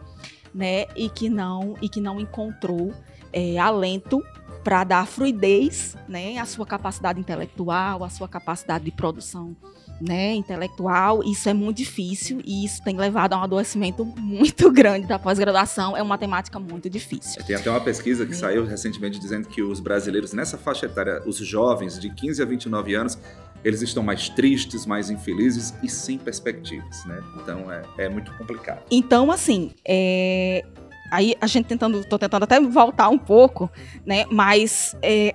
né, 0.54 0.86
e 0.94 1.08
que 1.08 1.28
não 1.28 1.74
e 1.82 1.88
que 1.88 2.00
não 2.00 2.20
encontrou 2.20 2.92
é, 3.32 3.58
alento 3.58 4.22
para 4.62 4.84
dar 4.84 5.06
fluidez, 5.06 5.96
né, 6.06 6.38
à 6.38 6.44
sua 6.44 6.64
capacidade 6.64 7.18
intelectual, 7.18 8.04
à 8.04 8.08
sua 8.08 8.28
capacidade 8.28 8.84
de 8.84 8.92
produção 8.92 9.56
né, 10.00 10.34
intelectual, 10.34 11.22
isso 11.22 11.48
é 11.48 11.54
muito 11.54 11.76
difícil 11.78 12.40
e 12.44 12.64
isso 12.64 12.82
tem 12.82 12.96
levado 12.96 13.34
a 13.34 13.38
um 13.38 13.42
adoecimento 13.42 14.04
muito 14.04 14.70
grande 14.72 15.06
da 15.06 15.18
pós-graduação. 15.18 15.96
É 15.96 16.02
uma 16.02 16.18
temática 16.18 16.58
muito 16.58 16.90
difícil. 16.90 17.42
Tem 17.44 17.56
até 17.56 17.70
uma 17.70 17.80
pesquisa 17.80 18.26
que 18.26 18.32
é. 18.32 18.36
saiu 18.36 18.64
recentemente 18.64 19.18
dizendo 19.18 19.48
que 19.48 19.62
os 19.62 19.80
brasileiros 19.80 20.32
nessa 20.32 20.58
faixa 20.58 20.86
etária, 20.86 21.22
os 21.26 21.36
jovens 21.36 21.98
de 21.98 22.10
15 22.10 22.42
a 22.42 22.44
29 22.44 22.94
anos, 22.94 23.18
eles 23.64 23.80
estão 23.82 24.02
mais 24.02 24.28
tristes, 24.28 24.86
mais 24.86 25.10
infelizes 25.10 25.74
e 25.82 25.88
sem 25.88 26.18
perspectivas, 26.18 27.04
né? 27.04 27.22
Então 27.36 27.70
é, 27.70 27.82
é 27.98 28.08
muito 28.08 28.32
complicado. 28.36 28.82
Então, 28.90 29.30
assim, 29.30 29.70
é... 29.84 30.64
aí 31.10 31.34
a 31.40 31.46
gente 31.46 31.66
tentando, 31.66 32.04
tô 32.04 32.18
tentando 32.18 32.42
até 32.42 32.60
voltar 32.60 33.08
um 33.08 33.18
pouco, 33.18 33.70
né? 34.04 34.26
Mas 34.30 34.96
é, 35.00 35.34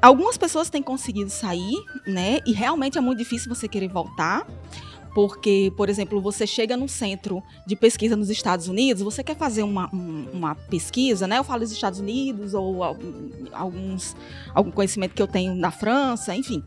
algumas 0.00 0.36
pessoas 0.36 0.70
têm 0.70 0.82
conseguido 0.82 1.30
sair, 1.30 1.76
né? 2.06 2.38
E 2.46 2.52
realmente 2.52 2.98
é 2.98 3.00
muito 3.00 3.18
difícil 3.18 3.54
você 3.54 3.68
querer 3.68 3.88
voltar. 3.88 4.46
Porque, 5.14 5.72
por 5.76 5.88
exemplo, 5.88 6.20
você 6.20 6.46
chega 6.46 6.76
num 6.76 6.86
centro 6.86 7.42
de 7.66 7.74
pesquisa 7.74 8.14
nos 8.14 8.30
Estados 8.30 8.68
Unidos, 8.68 9.02
você 9.02 9.24
quer 9.24 9.36
fazer 9.36 9.64
uma, 9.64 9.92
um, 9.92 10.28
uma 10.32 10.54
pesquisa, 10.54 11.26
né? 11.26 11.38
Eu 11.38 11.44
falo 11.44 11.60
dos 11.60 11.72
Estados 11.72 11.98
Unidos 11.98 12.54
ou 12.54 12.84
alguns, 13.52 14.14
algum 14.54 14.70
conhecimento 14.70 15.12
que 15.12 15.20
eu 15.20 15.26
tenho 15.26 15.52
na 15.56 15.72
França, 15.72 16.34
enfim. 16.34 16.62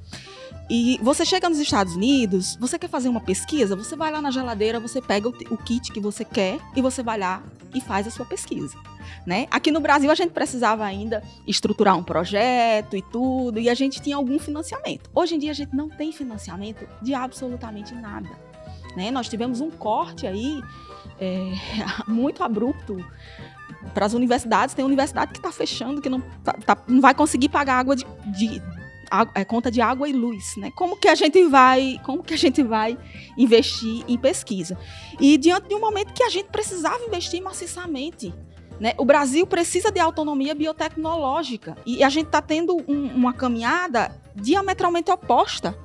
E 0.69 0.99
você 1.01 1.25
chega 1.25 1.49
nos 1.49 1.59
Estados 1.59 1.95
Unidos, 1.95 2.57
você 2.59 2.77
quer 2.77 2.89
fazer 2.89 3.07
uma 3.07 3.21
pesquisa, 3.21 3.75
você 3.75 3.95
vai 3.95 4.11
lá 4.11 4.21
na 4.21 4.31
geladeira, 4.31 4.79
você 4.79 5.01
pega 5.01 5.29
o, 5.29 5.33
o 5.49 5.57
kit 5.57 5.91
que 5.91 5.99
você 5.99 6.25
quer 6.25 6.59
e 6.75 6.81
você 6.81 7.01
vai 7.01 7.17
lá 7.17 7.43
e 7.73 7.81
faz 7.81 8.07
a 8.07 8.11
sua 8.11 8.25
pesquisa. 8.25 8.77
Né? 9.25 9.47
Aqui 9.51 9.71
no 9.71 9.79
Brasil 9.79 10.11
a 10.11 10.15
gente 10.15 10.31
precisava 10.31 10.83
ainda 10.83 11.23
estruturar 11.47 11.97
um 11.97 12.03
projeto 12.03 12.95
e 12.95 13.01
tudo, 13.01 13.59
e 13.59 13.69
a 13.69 13.73
gente 13.73 14.01
tinha 14.01 14.15
algum 14.15 14.39
financiamento. 14.39 15.09
Hoje 15.13 15.35
em 15.35 15.39
dia 15.39 15.51
a 15.51 15.55
gente 15.55 15.75
não 15.75 15.89
tem 15.89 16.11
financiamento 16.11 16.87
de 17.01 17.13
absolutamente 17.13 17.93
nada. 17.93 18.29
Né? 18.95 19.11
Nós 19.11 19.27
tivemos 19.27 19.59
um 19.61 19.71
corte 19.71 20.27
aí 20.27 20.61
é, 21.19 21.53
muito 22.07 22.43
abrupto 22.43 23.03
para 23.93 24.05
as 24.05 24.13
universidades. 24.13 24.75
Tem 24.75 24.85
universidade 24.85 25.31
que 25.31 25.39
está 25.39 25.51
fechando, 25.51 26.01
que 26.01 26.09
não, 26.09 26.21
tá, 26.43 26.53
tá, 26.53 26.77
não 26.87 27.01
vai 27.01 27.13
conseguir 27.13 27.49
pagar 27.49 27.79
água 27.79 27.95
de, 27.95 28.05
de 28.27 28.61
é, 29.35 29.45
conta 29.45 29.69
de 29.69 29.81
água 29.81 30.07
e 30.07 30.13
luz, 30.13 30.55
né? 30.57 30.71
Como 30.71 30.97
que 30.97 31.07
a 31.07 31.15
gente 31.15 31.43
vai, 31.45 31.99
como 32.03 32.23
que 32.23 32.33
a 32.33 32.37
gente 32.37 32.63
vai 32.63 32.97
investir 33.37 34.03
em 34.07 34.17
pesquisa? 34.17 34.77
E 35.19 35.37
diante 35.37 35.67
de 35.67 35.75
um 35.75 35.79
momento 35.79 36.13
que 36.13 36.23
a 36.23 36.29
gente 36.29 36.49
precisava 36.49 37.03
investir 37.03 37.41
maciçamente, 37.41 38.33
né? 38.79 38.93
O 38.97 39.05
Brasil 39.05 39.45
precisa 39.45 39.91
de 39.91 39.99
autonomia 39.99 40.55
biotecnológica 40.55 41.77
e 41.85 42.03
a 42.03 42.09
gente 42.09 42.27
está 42.27 42.41
tendo 42.41 42.75
um, 42.87 43.07
uma 43.07 43.33
caminhada 43.33 44.11
diametralmente 44.35 45.11
oposta 45.11 45.77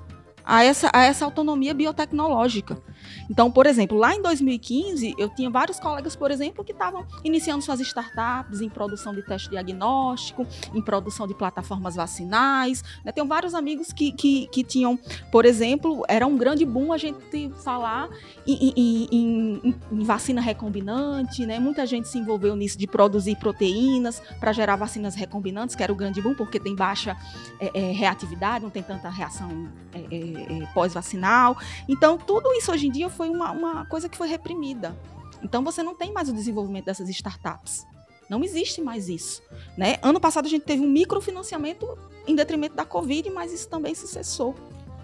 a 0.45 0.65
essa, 0.65 0.91
a 0.95 1.05
essa 1.05 1.25
autonomia 1.25 1.75
biotecnológica. 1.75 2.83
Então, 3.31 3.51
por 3.51 3.67
exemplo, 3.67 3.97
lá 3.97 4.15
em 4.15 4.23
2015, 4.23 5.15
eu 5.19 5.29
tinha 5.29 5.51
vários 5.51 5.79
colegas, 5.79 6.17
por 6.17 6.31
exemplo, 6.31 6.65
que 6.65 6.73
estavam 6.73 7.07
iniciando 7.25 7.63
suas 7.63 7.81
startups 7.81 8.61
em 8.61 8.69
produção 8.69 9.15
de 9.15 9.23
teste 9.23 9.51
diagnóstico, 9.51 10.47
em 10.75 10.83
produção 10.83 11.27
de 11.27 11.35
plataformas 11.35 11.97
vacinais. 11.97 12.83
Né? 13.05 13.13
Tenho 13.13 13.27
vários 13.27 13.55
amigos 13.55 13.93
que, 13.93 14.13
que, 14.13 14.47
que, 14.49 14.65
tinham, 14.65 14.99
por 15.31 15.45
exemplo, 15.45 16.05
era 16.09 16.27
um 16.27 16.37
grande 16.37 16.65
boom 16.65 16.93
a 16.93 16.99
gente 16.99 17.51
falar 17.63 18.09
em, 18.47 18.73
em, 18.77 19.09
em, 19.11 19.75
em 19.93 20.05
vacina 20.05 20.41
recombinante, 20.41 21.45
né? 21.47 21.59
Muita 21.59 21.87
gente 21.87 22.09
se 22.09 22.19
envolveu 22.19 22.57
nisso 22.57 22.79
de 22.79 22.87
produzir 22.87 23.37
proteínas 23.37 24.23
para 24.41 24.53
gerar 24.53 24.77
vacinas 24.77 25.15
recombinantes, 25.15 25.75
que 25.75 25.83
era 25.83 25.93
o 25.93 25.97
grande 25.97 26.21
boom, 26.21 26.35
porque 26.35 26.59
tem 26.59 26.75
baixa 26.75 27.17
é, 27.61 27.71
é, 27.75 27.93
reatividade, 27.93 28.65
não 28.65 28.71
tem 28.71 28.83
tanta 28.83 29.09
reação 29.09 29.69
é, 29.93 29.99
é, 29.99 30.63
é 30.63 30.67
pós-vacinal. 30.73 31.57
Então, 31.89 32.19
tudo 32.19 32.53
isso 32.53 32.73
hoje 32.73 32.87
em 32.87 32.91
dia 32.91 32.98
foi 33.09 33.29
uma, 33.29 33.53
uma 33.53 33.87
coisa 33.87 34.09
que 34.09 34.17
foi 34.17 34.29
reprimida. 34.29 34.97
Então 35.43 35.63
você 35.63 35.83
não 35.83 35.95
tem 35.95 36.13
mais 36.13 36.29
o 36.29 36.33
desenvolvimento 36.33 36.87
dessas 36.87 37.09
startups. 37.09 37.87
Não 38.29 38.43
existe 38.45 38.81
mais 38.81 39.09
isso. 39.09 39.43
Né? 39.77 39.99
Ano 40.03 40.21
passado 40.21 40.47
a 40.47 40.49
gente 40.49 40.65
teve 40.65 40.83
um 40.83 40.89
microfinanciamento 40.89 41.87
em 42.27 42.35
detrimento 42.35 42.75
da 42.75 42.85
Covid, 42.85 43.31
mas 43.31 43.53
isso 43.53 43.69
também 43.69 43.95
se 43.95 44.07
cessou. 44.07 44.55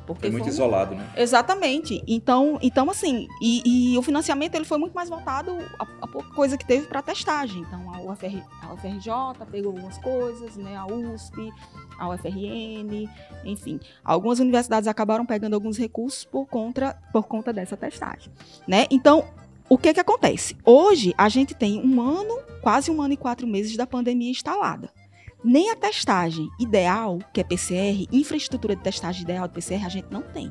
Porque 0.07 0.27
é 0.27 0.31
muito 0.31 0.47
um... 0.47 0.49
isolado, 0.49 0.95
né? 0.95 1.09
Exatamente. 1.17 2.03
Então, 2.07 2.59
então 2.63 2.91
assim, 2.91 3.29
e, 3.41 3.93
e, 3.95 3.99
o 3.99 4.03
financiamento 4.03 4.55
ele 4.55 4.65
foi 4.65 4.79
muito 4.79 4.95
mais 4.95 5.09
voltado 5.09 5.57
a, 5.79 5.87
a 6.03 6.07
pouca 6.07 6.31
coisa 6.35 6.57
que 6.57 6.67
teve 6.67 6.87
para 6.87 7.03
testagem. 7.03 7.63
Então, 7.63 7.93
a, 7.95 8.01
UFR, 8.01 8.43
a 8.63 8.75
UFRJ 8.75 9.47
pegou 9.51 9.73
algumas 9.73 9.99
coisas, 9.99 10.57
né? 10.57 10.77
A 10.77 10.87
USP, 10.87 11.53
a 11.99 12.09
UFRN, 12.09 13.09
enfim. 13.45 13.81
Algumas 14.05 14.39
universidades 14.39 14.87
acabaram 14.87 15.25
pegando 15.25 15.55
alguns 15.55 15.79
recursos 15.79 16.25
por 16.25 16.47
conta, 16.47 16.97
por 17.13 17.25
conta 17.25 17.53
dessa 17.53 17.77
testagem. 17.77 18.33
Né? 18.67 18.87
Então, 18.91 19.25
o 19.69 19.79
que, 19.79 19.95
que 19.95 20.01
acontece? 20.01 20.57
Hoje, 20.65 21.15
a 21.17 21.29
gente 21.29 21.55
tem 21.55 21.81
um 21.81 22.01
ano, 22.01 22.39
quase 22.61 22.91
um 22.91 23.01
ano 23.01 23.15
e 23.15 23.17
quatro 23.17 23.47
meses 23.47 23.77
da 23.77 23.87
pandemia 23.87 24.31
instalada. 24.31 24.91
Nem 25.45 25.71
a 25.71 25.77
testagem 25.77 26.49
ideal, 26.59 27.19
que 27.33 27.41
é 27.41 27.45
PCR, 27.45 28.09
infraestrutura 28.11 28.75
de 28.75 28.83
testagem 28.83 29.23
ideal 29.23 29.47
de 29.47 29.53
PCR, 29.53 29.85
a 29.85 29.91
gente 29.91 30.09
não 30.11 30.23
tem. 30.23 30.51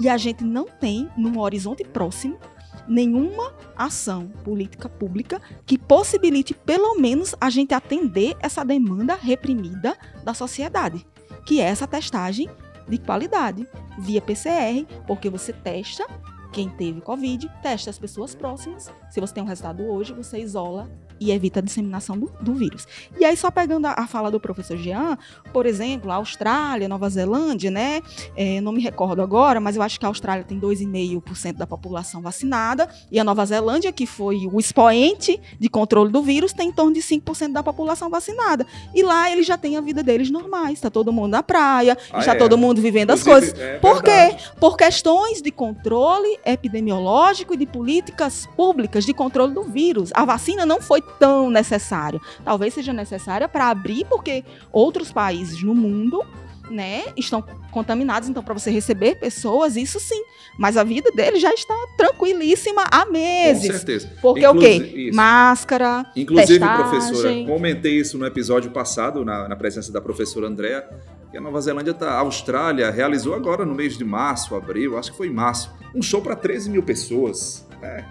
E 0.00 0.08
a 0.08 0.16
gente 0.16 0.44
não 0.44 0.64
tem, 0.64 1.08
num 1.16 1.40
horizonte 1.40 1.82
próximo, 1.82 2.38
nenhuma 2.86 3.52
ação 3.76 4.28
política 4.44 4.88
pública 4.88 5.42
que 5.66 5.76
possibilite, 5.76 6.54
pelo 6.54 7.00
menos, 7.00 7.34
a 7.40 7.50
gente 7.50 7.74
atender 7.74 8.36
essa 8.38 8.64
demanda 8.64 9.16
reprimida 9.16 9.96
da 10.22 10.32
sociedade, 10.32 11.04
que 11.44 11.60
é 11.60 11.64
essa 11.64 11.86
testagem 11.86 12.48
de 12.88 12.98
qualidade 12.98 13.66
via 13.98 14.20
PCR, 14.20 14.86
porque 15.04 15.28
você 15.28 15.52
testa 15.52 16.06
quem 16.52 16.68
teve 16.68 17.00
Covid, 17.00 17.50
testa 17.62 17.90
as 17.90 17.98
pessoas 17.98 18.34
próximas. 18.34 18.92
Se 19.10 19.20
você 19.20 19.34
tem 19.34 19.42
um 19.42 19.46
resultado 19.46 19.82
hoje, 19.84 20.12
você 20.12 20.38
isola 20.38 20.88
e 21.22 21.30
evita 21.30 21.60
a 21.60 21.62
disseminação 21.62 22.18
do, 22.18 22.30
do 22.40 22.54
vírus. 22.54 22.86
E 23.18 23.24
aí, 23.24 23.36
só 23.36 23.50
pegando 23.50 23.86
a, 23.86 23.94
a, 23.96 24.06
fala 24.06 24.30
do 24.30 24.40
professor 24.40 24.76
Jean, 24.76 25.16
por 25.52 25.66
exemplo, 25.66 26.10
a 26.10 26.16
Austrália, 26.16 26.88
Nova 26.88 27.08
Zelândia, 27.08 27.70
né? 27.70 28.02
É, 28.36 28.60
não 28.60 28.72
me 28.72 28.82
recordo 28.82 29.22
agora, 29.22 29.60
mas 29.60 29.76
eu 29.76 29.82
acho 29.82 30.00
que 30.00 30.04
a 30.04 30.08
Austrália 30.08 30.44
tem 30.44 30.58
2,5% 30.58 31.56
da 31.56 31.66
população 31.66 32.20
vacinada, 32.20 32.88
e 33.10 33.20
a 33.20 33.24
Nova 33.24 33.44
Zelândia, 33.46 33.92
que 33.92 34.06
foi 34.06 34.46
o 34.46 34.58
expoente 34.58 35.40
de 35.58 35.68
controle 35.68 36.10
do 36.10 36.22
vírus, 36.22 36.52
tem 36.52 36.68
em 36.68 36.72
torno 36.72 36.92
de 36.92 37.00
5% 37.00 37.52
da 37.52 37.62
população 37.62 38.10
vacinada. 38.10 38.66
E 38.94 39.02
lá 39.02 39.30
eles 39.30 39.46
já 39.46 39.56
têm 39.56 39.76
a 39.76 39.80
vida 39.80 40.02
deles 40.02 40.30
normais, 40.30 40.74
está 40.74 40.90
todo 40.90 41.12
mundo 41.12 41.32
na 41.32 41.42
praia, 41.42 41.96
ah, 42.12 42.18
está 42.18 42.32
é. 42.32 42.34
todo 42.34 42.58
mundo 42.58 42.80
vivendo 42.80 43.12
Inclusive, 43.12 43.30
as 43.30 43.52
coisas. 43.52 43.60
É 43.60 43.78
Por 43.78 44.02
quê? 44.02 44.36
Por 44.58 44.76
questões 44.76 45.40
de 45.40 45.50
controle 45.50 46.38
epidemiológico 46.44 47.54
e 47.54 47.56
de 47.56 47.66
políticas 47.66 48.48
públicas 48.56 49.04
de 49.04 49.12
controle 49.12 49.52
do 49.54 49.62
vírus. 49.64 50.10
A 50.14 50.24
vacina 50.24 50.64
não 50.64 50.80
foi 50.80 51.02
tão 51.18 51.50
necessária. 51.50 52.20
Talvez 52.44 52.74
seja 52.74 52.92
necessária 52.92 53.48
para 53.48 53.68
abrir, 53.68 54.04
porque 54.06 54.44
outros 54.70 55.12
países 55.12 55.62
no 55.62 55.74
mundo 55.74 56.24
né, 56.70 57.04
estão 57.16 57.42
contaminados, 57.70 58.28
então 58.28 58.42
para 58.42 58.54
você 58.54 58.70
receber 58.70 59.16
pessoas, 59.16 59.76
isso 59.76 60.00
sim. 60.00 60.22
Mas 60.58 60.76
a 60.76 60.84
vida 60.84 61.10
deles 61.12 61.40
já 61.40 61.52
está 61.52 61.74
tranquilíssima 61.96 62.84
há 62.90 63.06
meses. 63.06 63.66
Com 63.66 63.72
certeza. 63.72 64.12
Porque 64.20 64.46
o 64.46 64.58
quê? 64.58 64.74
Isso. 65.08 65.16
Máscara, 65.16 66.06
Inclusive, 66.16 66.58
testagem. 66.58 66.88
professora, 66.88 67.44
comentei 67.46 67.98
isso 67.98 68.18
no 68.18 68.26
episódio 68.26 68.70
passado, 68.70 69.24
na, 69.24 69.48
na 69.48 69.56
presença 69.56 69.92
da 69.92 70.00
professora 70.00 70.46
Andréa, 70.46 70.88
que 71.30 71.38
a 71.38 71.40
Nova 71.40 71.60
Zelândia 71.60 71.94
tá, 71.94 72.10
a 72.10 72.18
Austrália 72.18 72.90
realizou 72.90 73.34
agora 73.34 73.64
no 73.64 73.74
mês 73.74 73.96
de 73.96 74.04
março, 74.04 74.54
abril, 74.54 74.98
acho 74.98 75.12
que 75.12 75.16
foi 75.16 75.28
em 75.28 75.32
março, 75.32 75.72
um 75.94 76.02
show 76.02 76.20
para 76.20 76.36
13 76.36 76.70
mil 76.70 76.82
pessoas. 76.82 77.66
É, 77.82 78.04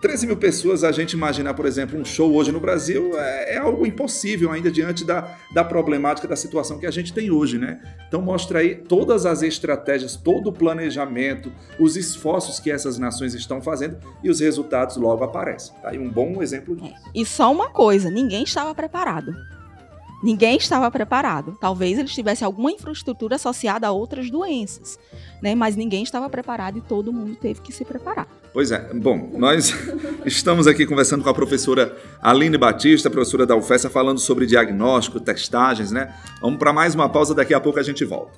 13 0.00 0.26
mil 0.26 0.36
pessoas, 0.36 0.84
a 0.84 0.92
gente 0.92 1.12
imaginar, 1.12 1.54
por 1.54 1.66
exemplo, 1.66 1.98
um 1.98 2.04
show 2.04 2.32
hoje 2.34 2.52
no 2.52 2.60
Brasil 2.60 3.18
é, 3.18 3.54
é, 3.54 3.58
algo 3.58 3.84
impossível 3.84 4.52
ainda 4.52 4.70
diante 4.70 5.04
da, 5.04 5.36
da 5.52 5.64
problemática 5.64 6.28
da 6.28 6.36
situação 6.36 6.78
que 6.78 6.86
a 6.86 6.90
gente 6.90 7.12
tem 7.12 7.30
hoje, 7.30 7.58
né? 7.58 7.80
Então 8.06 8.22
mostra 8.22 8.60
aí 8.60 8.76
todas 8.76 9.26
as 9.26 9.42
estratégias, 9.42 10.14
todo 10.14 10.50
o 10.50 10.52
planejamento, 10.52 11.52
os 11.80 11.96
esforços 11.96 12.60
que 12.60 12.70
essas 12.70 12.98
nações 12.98 13.34
estão 13.34 13.60
fazendo 13.60 13.98
e 14.22 14.30
os 14.30 14.40
resultados 14.40 14.96
logo 14.96 15.24
aparecem. 15.24 15.74
Tá 15.82 15.90
aí 15.90 15.98
um 15.98 16.10
bom 16.10 16.42
exemplo 16.42 16.76
disso. 16.76 16.94
E 17.14 17.26
só 17.26 17.50
uma 17.50 17.70
coisa, 17.70 18.10
ninguém 18.10 18.44
estava 18.44 18.74
preparado. 18.74 19.32
Ninguém 20.22 20.56
estava 20.56 20.90
preparado. 20.90 21.56
Talvez 21.60 21.98
eles 21.98 22.12
tivessem 22.12 22.44
alguma 22.44 22.72
infraestrutura 22.72 23.36
associada 23.36 23.86
a 23.86 23.92
outras 23.92 24.30
doenças, 24.30 24.98
né? 25.40 25.54
Mas 25.54 25.76
ninguém 25.76 26.02
estava 26.02 26.28
preparado 26.28 26.78
e 26.78 26.80
todo 26.80 27.12
mundo 27.12 27.36
teve 27.36 27.60
que 27.60 27.72
se 27.72 27.84
preparar. 27.84 28.26
Pois 28.52 28.72
é. 28.72 28.92
Bom, 28.94 29.30
nós 29.36 29.72
estamos 30.26 30.66
aqui 30.66 30.86
conversando 30.86 31.22
com 31.22 31.30
a 31.30 31.34
professora 31.34 31.96
Aline 32.20 32.58
Batista, 32.58 33.08
professora 33.08 33.46
da 33.46 33.54
UFESA, 33.54 33.88
falando 33.88 34.18
sobre 34.18 34.46
diagnóstico, 34.46 35.20
testagens, 35.20 35.92
né? 35.92 36.12
Vamos 36.40 36.58
para 36.58 36.72
mais 36.72 36.94
uma 36.94 37.08
pausa, 37.08 37.34
daqui 37.34 37.54
a 37.54 37.60
pouco 37.60 37.78
a 37.78 37.82
gente 37.82 38.04
volta. 38.04 38.32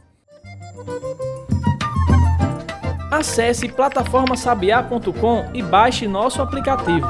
Acesse 3.11 3.69
plataformasabiá.com 3.69 5.51
e 5.53 5.63
baixe 5.63 6.07
nosso 6.07 6.41
aplicativo. 6.41 7.07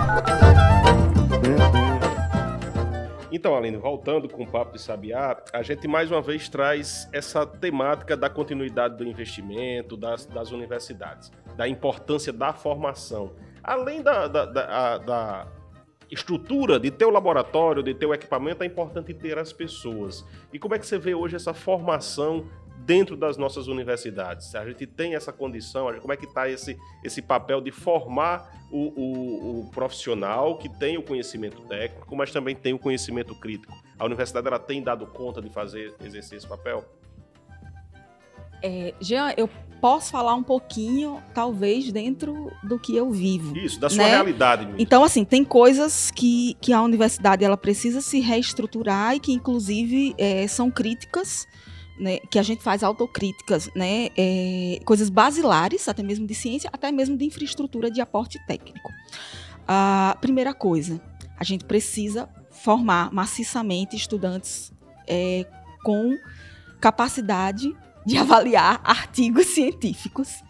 Então, 3.32 3.56
Aline, 3.56 3.76
voltando 3.76 4.28
com 4.28 4.42
o 4.42 4.46
Papo 4.46 4.72
de 4.72 4.80
Sabiá, 4.80 5.40
a 5.52 5.62
gente 5.62 5.86
mais 5.86 6.10
uma 6.10 6.20
vez 6.20 6.48
traz 6.48 7.08
essa 7.12 7.46
temática 7.46 8.16
da 8.16 8.28
continuidade 8.28 8.96
do 8.96 9.04
investimento 9.04 9.96
das, 9.96 10.26
das 10.26 10.50
universidades, 10.50 11.30
da 11.56 11.68
importância 11.68 12.32
da 12.32 12.52
formação. 12.52 13.32
Além 13.62 14.02
da, 14.02 14.26
da, 14.26 14.44
da, 14.44 14.98
da 14.98 15.46
estrutura 16.10 16.80
de 16.80 16.90
ter 16.90 17.04
o 17.04 17.10
laboratório, 17.10 17.84
de 17.84 17.94
ter 17.94 18.06
o 18.06 18.12
equipamento, 18.12 18.64
é 18.64 18.66
importante 18.66 19.14
ter 19.14 19.38
as 19.38 19.52
pessoas. 19.52 20.26
E 20.52 20.58
como 20.58 20.74
é 20.74 20.78
que 20.78 20.86
você 20.86 20.98
vê 20.98 21.14
hoje 21.14 21.36
essa 21.36 21.54
formação 21.54 22.46
dentro 22.84 23.16
das 23.16 23.36
nossas 23.36 23.66
universidades? 23.66 24.54
A 24.54 24.66
gente 24.66 24.86
tem 24.86 25.14
essa 25.14 25.32
condição, 25.32 25.92
como 26.00 26.12
é 26.12 26.16
que 26.16 26.26
está 26.26 26.48
esse, 26.48 26.78
esse 27.04 27.22
papel 27.22 27.60
de 27.60 27.70
formar 27.70 28.66
o, 28.70 28.78
o, 28.78 29.60
o, 29.60 29.70
profissional 29.70 30.56
que 30.58 30.68
tem 30.68 30.96
o 30.96 31.02
conhecimento 31.02 31.60
técnico, 31.62 32.16
mas 32.16 32.30
também 32.30 32.54
tem 32.54 32.72
o 32.72 32.78
conhecimento 32.78 33.34
crítico? 33.34 33.72
A 33.98 34.04
universidade 34.04 34.46
ela 34.46 34.58
tem 34.58 34.82
dado 34.82 35.06
conta 35.06 35.40
de 35.40 35.50
fazer, 35.50 35.94
exercer 36.04 36.38
esse 36.38 36.46
papel? 36.46 36.84
É, 38.62 38.94
Jean, 39.00 39.32
eu 39.36 39.48
posso 39.80 40.10
falar 40.10 40.34
um 40.34 40.42
pouquinho, 40.42 41.22
talvez, 41.34 41.90
dentro 41.90 42.52
do 42.62 42.78
que 42.78 42.94
eu 42.94 43.10
vivo. 43.10 43.56
Isso, 43.56 43.80
da 43.80 43.88
sua 43.88 44.04
né? 44.04 44.10
realidade 44.10 44.66
mesmo. 44.66 44.80
Então, 44.80 45.02
assim, 45.02 45.24
tem 45.24 45.42
coisas 45.42 46.10
que, 46.10 46.56
que 46.60 46.72
a 46.72 46.82
universidade 46.82 47.44
ela 47.44 47.56
precisa 47.56 48.00
se 48.00 48.20
reestruturar 48.20 49.16
e 49.16 49.20
que, 49.20 49.32
inclusive, 49.32 50.14
é, 50.18 50.46
são 50.46 50.70
críticas 50.70 51.48
né, 52.00 52.18
que 52.30 52.38
a 52.38 52.42
gente 52.42 52.62
faz 52.62 52.82
autocríticas, 52.82 53.70
né, 53.74 54.08
é, 54.16 54.80
coisas 54.84 55.10
basilares, 55.10 55.86
até 55.88 56.02
mesmo 56.02 56.26
de 56.26 56.34
ciência, 56.34 56.70
até 56.72 56.90
mesmo 56.90 57.16
de 57.16 57.24
infraestrutura 57.24 57.90
de 57.90 58.00
aporte 58.00 58.38
técnico. 58.46 58.90
A 59.68 60.16
primeira 60.20 60.54
coisa, 60.54 61.00
a 61.36 61.44
gente 61.44 61.64
precisa 61.64 62.28
formar 62.50 63.12
maciçamente 63.12 63.94
estudantes 63.94 64.72
é, 65.06 65.46
com 65.84 66.16
capacidade 66.80 67.76
de 68.06 68.16
avaliar 68.18 68.80
artigos 68.82 69.46
científicos 69.46 70.42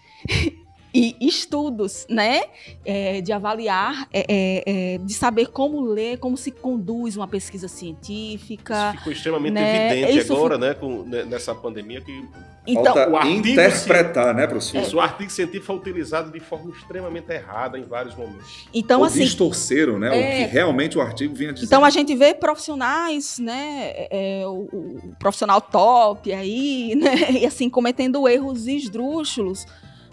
e 0.93 1.17
estudos, 1.21 2.07
né? 2.09 2.43
É, 2.85 3.21
de 3.21 3.33
avaliar, 3.33 4.09
é, 4.13 4.25
é, 4.29 4.95
é, 4.95 4.99
de 4.99 5.13
saber 5.15 5.47
como 5.49 5.81
ler, 5.81 6.19
como 6.19 6.37
se 6.37 6.51
conduz 6.51 7.17
uma 7.17 7.29
pesquisa 7.29 7.69
científica. 7.69 8.91
Isso 8.91 8.99
ficou 8.99 9.13
extremamente 9.13 9.53
né? 9.53 9.99
evidente 9.99 10.19
Isso 10.19 10.33
agora, 10.33 10.55
fica... 10.55 10.67
né? 10.67 10.75
Com, 10.75 11.03
nessa 11.27 11.55
pandemia 11.55 12.01
que 12.01 12.29
então, 12.67 12.85
Falta 12.85 13.11
o 13.11 13.17
artigo 13.17 13.49
interpretar, 13.49 14.35
né, 14.35 14.47
professor? 14.47 14.83
Isso, 14.83 14.97
o 14.97 15.01
artigo 15.01 15.31
científico 15.31 15.65
foi 15.65 15.77
utilizado 15.77 16.31
de 16.31 16.41
forma 16.41 16.71
extremamente 16.71 17.33
errada 17.33 17.79
em 17.79 17.85
vários 17.85 18.15
momentos. 18.15 18.67
Então, 18.73 19.01
Ou 19.01 19.07
assim, 19.07 19.21
distorceram, 19.21 19.99
né, 19.99 20.09
é, 20.09 20.45
o 20.45 20.49
que 20.49 20.53
realmente 20.53 20.99
o 20.99 21.01
artigo 21.01 21.35
vinha 21.35 21.53
dizer. 21.53 21.67
Então 21.67 21.85
a 21.85 21.91
gente 21.91 22.15
vê 22.15 22.35
profissionais, 22.35 23.39
né, 23.39 23.93
é, 24.11 24.43
o, 24.47 24.69
o, 24.73 25.17
profissional 25.19 25.61
top 25.61 26.33
aí, 26.33 26.95
né, 27.01 27.33
e 27.41 27.47
assim 27.47 27.71
cometendo 27.71 28.29
erros 28.29 28.67
esdrúxulos 28.67 29.67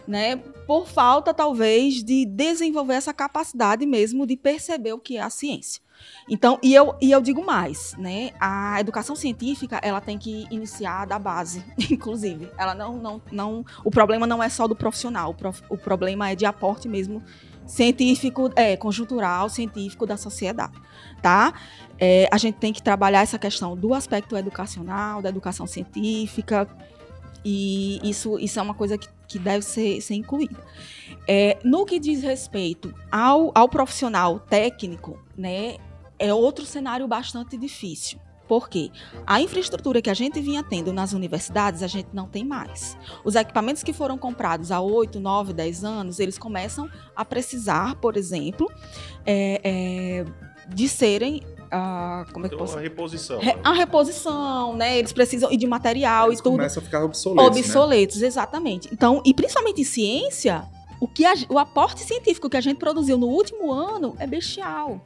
né? 0.08 0.38
Por 0.66 0.88
falta, 0.88 1.34
talvez, 1.34 2.04
de 2.04 2.26
desenvolver 2.26 2.94
essa 2.94 3.14
capacidade 3.14 3.86
mesmo 3.86 4.26
de 4.26 4.38
perceber 4.38 4.94
o 4.94 5.00
que 5.00 5.18
é 5.18 5.22
a 5.22 5.30
ciência. 5.30 5.82
Então, 6.30 6.60
e 6.62 6.74
eu, 6.74 6.96
e 7.02 7.12
eu 7.12 7.22
digo 7.22 7.44
mais, 7.44 7.96
né? 7.98 8.32
A 8.40 8.80
educação 8.80 9.16
científica, 9.16 9.80
ela 9.82 10.00
tem 10.00 10.18
que 10.18 10.46
iniciar 10.52 11.06
da 11.06 11.18
base, 11.18 11.64
inclusive. 11.90 12.50
Ela 12.58 12.76
não, 12.76 12.98
não, 12.98 13.22
não, 13.32 13.66
o 13.84 13.90
problema 13.90 14.28
não 14.28 14.42
é 14.42 14.50
só 14.50 14.68
do 14.68 14.76
profissional, 14.76 15.32
o, 15.32 15.34
prof, 15.34 15.62
o 15.70 15.78
problema 15.78 16.30
é 16.30 16.36
de 16.36 16.46
aporte 16.46 16.88
mesmo 16.88 17.24
científico, 17.66 18.50
é, 18.56 18.78
conjuntural, 18.78 19.50
científico 19.50 20.06
da 20.06 20.16
sociedade, 20.16 20.74
tá? 21.22 21.54
É, 22.00 22.30
a 22.32 22.38
gente 22.38 22.56
tem 22.56 22.72
que 22.72 22.82
trabalhar 22.82 23.22
essa 23.22 23.38
questão 23.38 23.76
do 23.76 23.94
aspecto 23.94 24.38
educacional, 24.38 25.22
da 25.22 25.30
educação 25.30 25.68
científica, 25.68 26.68
e 27.44 28.00
isso, 28.04 28.40
isso 28.40 28.60
é 28.60 28.62
uma 28.62 28.74
coisa 28.74 28.98
que, 28.98 29.08
que 29.28 29.38
deve 29.38 29.64
ser, 29.64 30.02
ser 30.02 30.16
incluída. 30.16 30.64
É, 31.28 31.58
no 31.64 31.86
que 31.86 32.00
diz 32.00 32.24
respeito 32.24 32.94
ao, 33.12 33.52
ao 33.54 33.68
profissional 33.68 34.40
técnico, 34.40 35.20
né, 35.38 35.78
é 36.18 36.34
outro 36.34 36.66
cenário 36.66 37.08
bastante 37.08 37.58
difícil. 37.58 38.20
Por 38.48 38.70
quê? 38.70 38.90
A 39.26 39.42
infraestrutura 39.42 40.02
que 40.02 40.10
a 40.10 40.14
gente 40.14 40.40
vinha 40.40 40.64
tendo 40.64 40.94
nas 40.94 41.12
universidades, 41.12 41.84
a 41.84 41.88
gente 41.88 42.08
não 42.14 42.28
tem 42.28 42.46
mais. 42.46 42.98
Os 43.26 43.36
equipamentos 43.36 43.84
que 43.84 43.92
foram 43.92 44.18
comprados 44.18 44.72
há 44.72 44.80
8, 44.80 45.20
9, 45.20 45.54
10 45.54 45.84
anos, 45.84 46.20
eles 46.20 46.38
começam 46.38 46.90
a 47.14 47.26
precisar, 47.26 47.96
por 47.96 48.16
exemplo, 48.16 48.72
é, 49.26 49.60
é, 49.64 50.26
de 50.74 50.88
serem 50.88 51.42
a, 51.72 52.26
como 52.32 52.46
é 52.46 52.50
que 52.50 52.56
então, 52.56 52.66
posso... 52.66 52.78
a 52.78 52.82
reposição. 52.82 53.40
Re, 53.40 53.58
a 53.64 53.74
reposição, 53.74 54.76
né? 54.76 54.98
Eles 54.98 55.12
precisam 55.12 55.52
e 55.52 55.58
de 55.58 55.68
material 55.68 56.28
Eles 56.28 56.40
e 56.40 56.44
tudo. 56.44 56.54
Começam 56.54 56.82
a 56.82 56.86
ficar 56.86 57.04
obsoletos. 57.04 57.56
Né? 57.56 57.60
Obsoletos, 57.62 58.22
né? 58.22 58.28
exatamente. 58.28 58.90
Então, 58.92 59.22
e 59.26 59.34
principalmente 59.34 59.82
em 59.82 59.86
ciência, 59.86 60.66
o 61.00 61.08
que 61.08 61.26
a, 61.26 61.34
o 61.50 61.60
aporte 61.60 62.02
científico 62.04 62.50
que 62.50 62.58
a 62.58 62.62
gente 62.62 62.78
produziu 62.78 63.18
no 63.18 63.28
último 63.28 63.72
ano 63.72 64.16
é 64.20 64.28
bestial. 64.28 65.02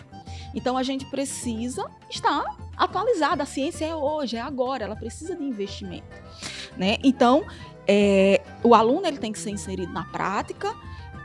Então 0.53 0.77
a 0.77 0.83
gente 0.83 1.05
precisa 1.05 1.89
estar 2.09 2.43
atualizada. 2.75 3.43
A 3.43 3.45
ciência 3.45 3.85
é 3.85 3.95
hoje, 3.95 4.35
é 4.35 4.41
agora. 4.41 4.85
Ela 4.85 4.95
precisa 4.95 5.35
de 5.35 5.43
investimento, 5.43 6.07
né? 6.77 6.97
Então 7.03 7.45
é, 7.87 8.41
o 8.63 8.75
aluno 8.75 9.07
ele 9.07 9.17
tem 9.17 9.31
que 9.31 9.39
ser 9.39 9.49
inserido 9.49 9.91
na 9.91 10.03
prática 10.05 10.73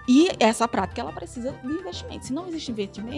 e 0.08 0.28
essa 0.38 0.68
prática 0.68 1.00
ela 1.00 1.12
precisa 1.12 1.52
de 1.52 1.72
investimento. 1.72 2.26
Se 2.26 2.32
não 2.32 2.46
existe 2.48 2.70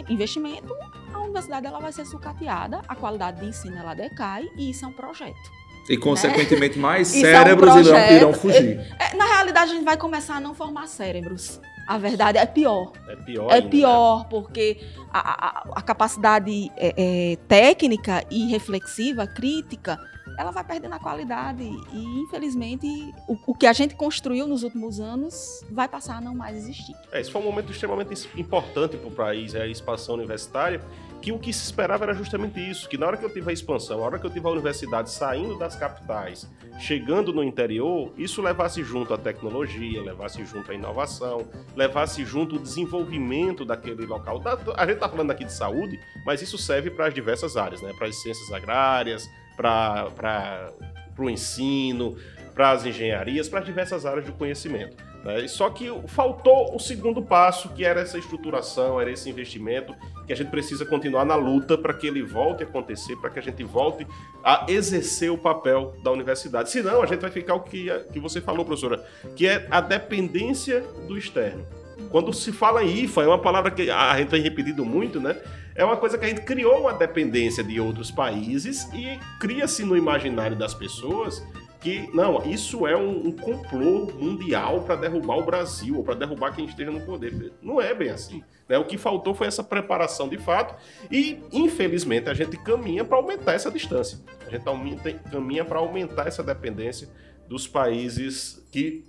investimento, 0.09 0.74
a 1.12 1.18
universidade 1.20 1.66
ela 1.66 1.79
vai 1.79 1.92
ser 1.92 2.07
sucateada, 2.07 2.81
a 2.88 2.94
qualidade 2.94 3.40
de 3.40 3.46
ensino 3.46 3.77
ela 3.77 3.94
decai 3.94 4.48
e 4.57 4.70
isso 4.70 4.85
é 4.85 4.88
um 4.88 4.92
projeto. 4.92 5.59
E, 5.88 5.96
consequentemente, 5.96 6.77
né? 6.77 6.83
mais 6.83 7.09
cérebros 7.09 7.70
é 7.70 7.74
um 7.74 7.81
irão, 7.81 8.12
irão, 8.12 8.33
fugir. 8.35 8.79
É, 8.98 9.16
na 9.16 9.24
realidade, 9.24 9.70
a 9.70 9.74
gente 9.74 9.85
vai 9.85 9.96
começar 9.96 10.37
a 10.37 10.40
não 10.40 10.55
formar 10.55 10.87
cérebros. 10.87 11.61
A 11.87 11.96
verdade 11.96 12.37
é 12.37 12.44
pior. 12.44 12.92
É 13.09 13.16
pior. 13.16 13.51
É 13.51 13.55
ainda, 13.55 13.68
pior, 13.68 14.18
né? 14.20 14.27
porque 14.29 14.79
a, 15.11 15.46
a, 15.46 15.68
a 15.77 15.83
capacidade 15.83 16.70
é, 16.77 16.94
é, 16.96 17.37
técnica 17.48 18.22
e 18.31 18.46
reflexiva, 18.51 19.27
crítica, 19.27 19.98
ela 20.37 20.51
vai 20.51 20.64
perdendo 20.64 20.95
a 20.95 20.99
qualidade 20.99 21.62
e, 21.62 22.21
infelizmente, 22.21 22.87
o, 23.27 23.37
o, 23.47 23.55
que 23.55 23.67
a 23.67 23.73
gente 23.73 23.95
construiu 23.95 24.47
nos 24.47 24.62
últimos 24.62 25.01
anos 25.01 25.64
vai 25.71 25.88
passar 25.88 26.19
a 26.19 26.21
não 26.21 26.35
mais 26.35 26.57
existir. 26.57 26.95
É, 27.12 27.21
esse 27.21 27.31
foi 27.31 27.41
um 27.41 27.45
momento 27.45 27.71
extremamente 27.71 28.29
importante 28.37 28.97
para 28.97 29.09
o 29.09 29.12
país, 29.12 29.55
é 29.55 29.62
a 29.62 29.67
expansão 29.67 30.14
universitária, 30.14 30.81
que 31.21 31.33
o 31.33 31.38
que 31.38 31.53
se 31.53 31.64
esperava 31.64 32.05
era 32.05 32.14
justamente 32.14 32.61
isso, 32.61 32.88
que 32.88 32.97
na 32.97 33.07
hora 33.07 33.17
que 33.17 33.25
eu 33.25 33.33
tive 33.33 33.51
a 33.51 33.53
expansão, 33.53 33.99
na 33.99 34.05
hora 34.05 34.19
que 34.19 34.27
eu 34.27 34.31
tive 34.31 34.47
a 34.47 34.51
universidade 34.51 35.11
saindo 35.11 35.59
das 35.59 35.75
capitais, 35.75 36.49
chegando 36.79 37.33
no 37.33 37.43
interior, 37.43 38.12
isso 38.17 38.41
levasse 38.41 38.83
junto 38.85 39.12
a 39.12 39.19
tecnologia, 39.19 40.01
levasse 40.01 40.45
junto 40.45 40.71
a 40.71 40.75
inovação, 40.75 41.49
levasse 41.75 42.25
junto 42.25 42.57
o 42.57 42.59
desenvolvimento 42.59 43.64
daquele 43.64 44.07
local. 44.07 44.41
A 44.77 44.87
gente 44.87 44.95
está 44.95 45.09
falando 45.09 45.33
aqui 45.33 45.45
de 45.45 45.53
saúde, 45.53 45.99
mas 46.25 46.41
isso 46.41 46.57
serve 46.57 46.91
para 46.91 47.09
as 47.09 47.14
diversas 47.14 47.57
áreas, 47.57 47.83
né? 47.83 47.93
para 47.93 48.07
as 48.07 48.23
ciências 48.23 48.53
agrárias, 48.53 49.29
para 49.59 50.71
o 51.18 51.29
ensino, 51.29 52.16
para 52.55 52.71
as 52.71 52.87
engenharias, 52.87 53.49
para 53.49 53.61
diversas 53.61 54.07
áreas 54.07 54.25
do 54.25 54.33
conhecimento. 54.33 54.97
Né? 55.25 55.47
Só 55.49 55.68
que 55.68 55.92
faltou 56.07 56.75
o 56.75 56.79
segundo 56.79 57.21
passo, 57.21 57.68
que 57.71 57.85
era 57.85 58.01
essa 58.01 58.18
estruturação, 58.18 59.01
era 59.01 59.11
esse 59.11 59.29
investimento, 59.29 59.94
que 60.27 60.33
a 60.33 60.37
gente 60.37 60.51
precisa 60.51 60.87
continuar 60.87 61.25
na 61.25 61.35
luta 61.35 61.77
para 61.77 61.92
que 61.92 62.07
ele 62.07 62.23
volte 62.23 62.62
a 62.62 62.66
acontecer, 62.66 63.16
para 63.16 63.31
que 63.31 63.38
a 63.38 63.42
gente 63.42 63.64
volte 63.64 64.07
a 64.44 64.64
exercer 64.68 65.31
o 65.31 65.38
papel 65.38 65.94
da 66.03 66.11
universidade. 66.12 66.71
Senão, 66.71 67.03
a 67.03 67.07
gente 67.07 67.21
vai 67.21 67.31
ficar 67.31 67.55
o 67.55 67.61
que, 67.61 67.90
que 68.12 68.21
você 68.21 68.40
falou, 68.40 68.64
professora, 68.64 69.05
que 69.35 69.47
é 69.47 69.66
a 69.71 69.81
dependência 69.81 70.81
do 71.07 71.18
externo. 71.18 71.64
Quando 72.11 72.33
se 72.33 72.53
fala 72.53 72.85
em 72.85 73.05
IFA, 73.05 73.23
é 73.25 73.27
uma 73.27 73.38
palavra 73.38 73.71
que 73.71 73.90
a 73.90 74.16
gente 74.16 74.29
tem 74.29 74.40
repetido 74.40 74.85
muito, 74.85 75.21
né? 75.21 75.37
É 75.79 75.85
uma 75.85 75.97
coisa 75.97 76.19
que 76.19 76.25
a 76.25 76.29
gente 76.29 76.43
criou 76.43 76.81
uma 76.81 76.93
dependência 76.93 77.62
de 77.62 77.81
outros 77.81 78.11
países 78.11 78.93
e 78.93 79.17
cria-se 79.38 79.85
no 79.85 79.97
imaginário 79.97 80.57
das 80.57 80.75
pessoas 80.75 81.41
que, 81.81 82.11
não, 82.12 82.45
isso 82.45 82.85
é 82.85 82.97
um, 82.97 83.29
um 83.29 83.31
complô 83.31 84.07
mundial 84.12 84.83
para 84.83 84.97
derrubar 84.97 85.38
o 85.38 85.45
Brasil 85.45 85.97
ou 85.97 86.03
para 86.03 86.14
derrubar 86.14 86.53
quem 86.53 86.64
esteja 86.64 86.91
no 86.91 87.01
poder. 87.03 87.53
Não 87.62 87.81
é 87.81 87.95
bem 87.95 88.11
assim. 88.11 88.43
Né? 88.69 88.77
O 88.77 88.85
que 88.85 88.99
faltou 88.99 89.37
foi 89.37 89.47
essa 89.47 89.62
preparação 89.62 90.29
de 90.29 90.37
fato 90.37 90.75
e, 91.12 91.41
infelizmente, 91.53 92.29
a 92.29 92.35
gente 92.35 92.57
caminha 92.57 93.05
para 93.05 93.17
aumentar 93.17 93.53
essa 93.53 93.71
distância. 93.71 94.19
A 94.49 94.51
gente 94.51 94.67
aumenta, 94.67 95.12
caminha 95.12 95.64
para 95.64 95.79
aumentar 95.79 96.27
essa 96.27 96.43
dependência 96.43 97.09
dos 97.49 97.69
países 97.69 98.67
que 98.73 99.05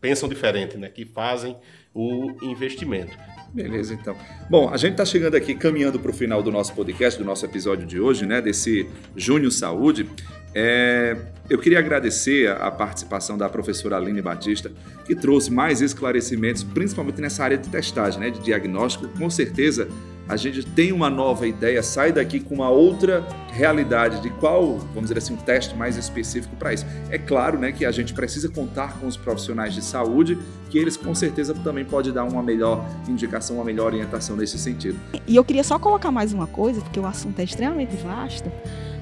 pensam 0.00 0.28
diferente, 0.28 0.76
né? 0.76 0.88
que 0.88 1.04
fazem 1.04 1.56
o 1.98 2.32
investimento. 2.42 3.16
Beleza, 3.52 3.92
então. 3.94 4.14
Bom, 4.48 4.68
a 4.68 4.76
gente 4.76 4.92
está 4.92 5.04
chegando 5.04 5.34
aqui, 5.34 5.54
caminhando 5.54 5.98
para 5.98 6.10
o 6.10 6.14
final 6.14 6.42
do 6.42 6.50
nosso 6.52 6.72
podcast, 6.74 7.18
do 7.18 7.24
nosso 7.24 7.44
episódio 7.44 7.86
de 7.86 7.98
hoje, 7.98 8.24
né? 8.24 8.40
Desse 8.40 8.88
Júnior 9.16 9.50
Saúde. 9.50 10.08
É, 10.54 11.16
eu 11.50 11.58
queria 11.58 11.78
agradecer 11.78 12.50
a 12.50 12.70
participação 12.70 13.36
da 13.36 13.48
professora 13.48 13.96
Aline 13.96 14.22
Batista, 14.22 14.70
que 15.04 15.14
trouxe 15.14 15.50
mais 15.50 15.80
esclarecimentos, 15.80 16.62
principalmente 16.62 17.20
nessa 17.20 17.42
área 17.42 17.58
de 17.58 17.68
testagem, 17.68 18.20
né, 18.20 18.30
de 18.30 18.40
diagnóstico. 18.40 19.08
Com 19.18 19.28
certeza 19.28 19.88
a 20.28 20.36
gente 20.36 20.64
tem 20.64 20.92
uma 20.92 21.08
nova 21.08 21.46
ideia, 21.46 21.82
sai 21.82 22.12
daqui 22.12 22.40
com 22.40 22.54
uma 22.56 22.68
outra 22.68 23.26
realidade 23.50 24.20
de 24.20 24.30
qual, 24.30 24.78
vamos 24.78 25.02
dizer 25.08 25.18
assim, 25.18 25.34
um 25.34 25.38
teste 25.38 25.74
mais 25.74 25.96
específico 25.96 26.54
para 26.56 26.74
isso. 26.74 26.84
É 27.10 27.18
claro 27.18 27.58
né, 27.58 27.72
que 27.72 27.84
a 27.86 27.90
gente 27.90 28.12
precisa 28.12 28.48
contar 28.48 28.98
com 28.98 29.06
os 29.06 29.16
profissionais 29.16 29.74
de 29.74 29.82
saúde, 29.82 30.38
que 30.68 30.78
eles 30.78 30.96
com 30.96 31.14
certeza 31.14 31.54
também 31.54 31.84
podem 31.84 32.12
dar 32.12 32.24
uma 32.24 32.42
melhor 32.42 32.84
indicação, 33.08 33.56
uma 33.56 33.64
melhor 33.64 33.86
orientação 33.86 34.36
nesse 34.36 34.58
sentido. 34.58 34.98
E 35.26 35.34
eu 35.34 35.44
queria 35.44 35.64
só 35.64 35.78
colocar 35.78 36.10
mais 36.10 36.32
uma 36.32 36.46
coisa, 36.46 36.80
porque 36.80 37.00
o 37.00 37.06
assunto 37.06 37.38
é 37.40 37.44
extremamente 37.44 37.96
vasto 37.96 38.50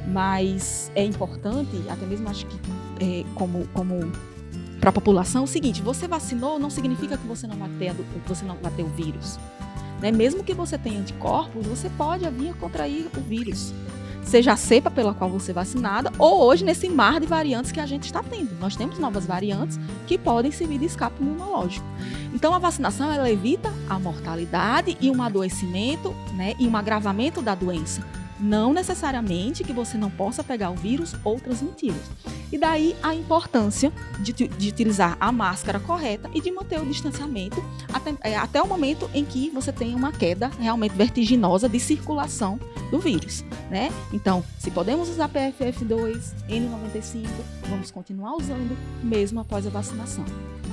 mas 0.07 0.91
é 0.95 1.05
importante, 1.05 1.83
até 1.89 2.07
mesmo 2.07 2.29
acho 2.29 2.47
que 2.47 2.57
é, 3.01 3.25
como, 3.35 3.67
como 3.75 4.13
para 4.81 4.91
a 4.91 4.93
população, 4.93 5.45
o 5.45 5.47
seguinte: 5.47 5.83
você 5.83 6.07
vacinou 6.07 6.59
não 6.59 6.71
significa 6.71 7.19
que 7.19 7.27
você 7.27 7.47
não 7.47 7.57
vai 7.57 7.69
ter, 7.79 7.93
você 8.27 8.45
não 8.45 8.57
vai 8.57 8.71
ter 8.73 8.83
o 8.83 8.89
vírus. 8.89 9.39
Né? 10.01 10.11
Mesmo 10.11 10.45
que 10.45 10.55
você 10.55 10.77
tenha 10.77 11.01
anticorpos, 11.01 11.67
você 11.67 11.89
pode 11.91 12.29
vir 12.31 12.51
a 12.51 12.55
contrair 12.55 13.09
o 13.17 13.21
vírus. 13.21 13.73
Seja 14.23 14.55
a 14.55 14.57
cepa 14.57 14.91
pela 14.91 15.15
qual 15.15 15.31
você 15.31 15.53
é 15.53 15.55
vacinada, 15.55 16.13
ou 16.19 16.43
hoje 16.43 16.65
nesse 16.65 16.89
mar 16.89 17.21
de 17.21 17.27
variantes 17.27 17.71
que 17.71 17.79
a 17.79 17.87
gente 17.87 18.07
está 18.07 18.25
tendo. 18.25 18.59
Nós 18.59 18.75
temos 18.75 18.99
novas 18.99 19.25
variantes 19.25 19.79
que 20.05 20.19
podem 20.19 20.51
servir 20.51 20.79
de 20.79 20.87
escape 20.87 21.23
imunológico. 21.23 21.87
Então, 22.35 22.53
a 22.53 22.59
vacinação 22.59 23.13
ela 23.13 23.31
evita 23.31 23.73
a 23.89 23.99
mortalidade 24.01 24.97
e 25.01 25.11
um 25.11 25.23
adoecimento 25.23 26.13
né, 26.35 26.55
e 26.59 26.67
um 26.67 26.77
agravamento 26.77 27.41
da 27.41 27.55
doença 27.55 28.03
Não 28.39 28.73
necessariamente 28.73 29.65
que 29.65 29.73
você 29.73 29.97
não 29.97 30.11
possa 30.11 30.45
pegar 30.45 30.71
o 30.71 30.75
vírus 30.75 31.15
ou 31.25 31.41
transmiti-lo. 31.41 31.99
E 32.53 32.59
daí 32.59 32.95
a 33.03 33.15
importância 33.15 33.93
de, 34.21 34.33
de, 34.33 34.69
utilizar 34.69 35.17
a 35.19 35.33
máscara 35.33 35.81
correta 35.81 36.31
e 36.33 36.41
de 36.41 36.51
manter 36.51 36.81
o 36.81 36.87
distanciamento 36.87 37.63
até, 37.93 38.15
é, 38.23 38.37
até 38.37 38.63
o 38.63 38.67
momento 38.67 39.11
em 39.13 39.25
que 39.25 39.51
você 39.51 39.73
tenha 39.73 39.97
uma 39.97 40.13
queda 40.13 40.51
realmente 40.59 40.95
vertiginosa 40.95 41.69
de 41.69 41.81
circulação 41.81 42.59
do 42.91 42.99
vírus, 42.99 43.45
né? 43.69 43.91
Então, 44.13 44.45
se 44.59 44.71
podemos 44.71 45.09
usar 45.09 45.29
PFF2, 45.29 46.35
N95, 46.49 47.27
vamos 47.69 47.91
continuar 47.91 48.37
usando 48.37 48.77
mesmo 49.03 49.41
após 49.41 49.67
a 49.67 49.71
vacinação 49.71 50.25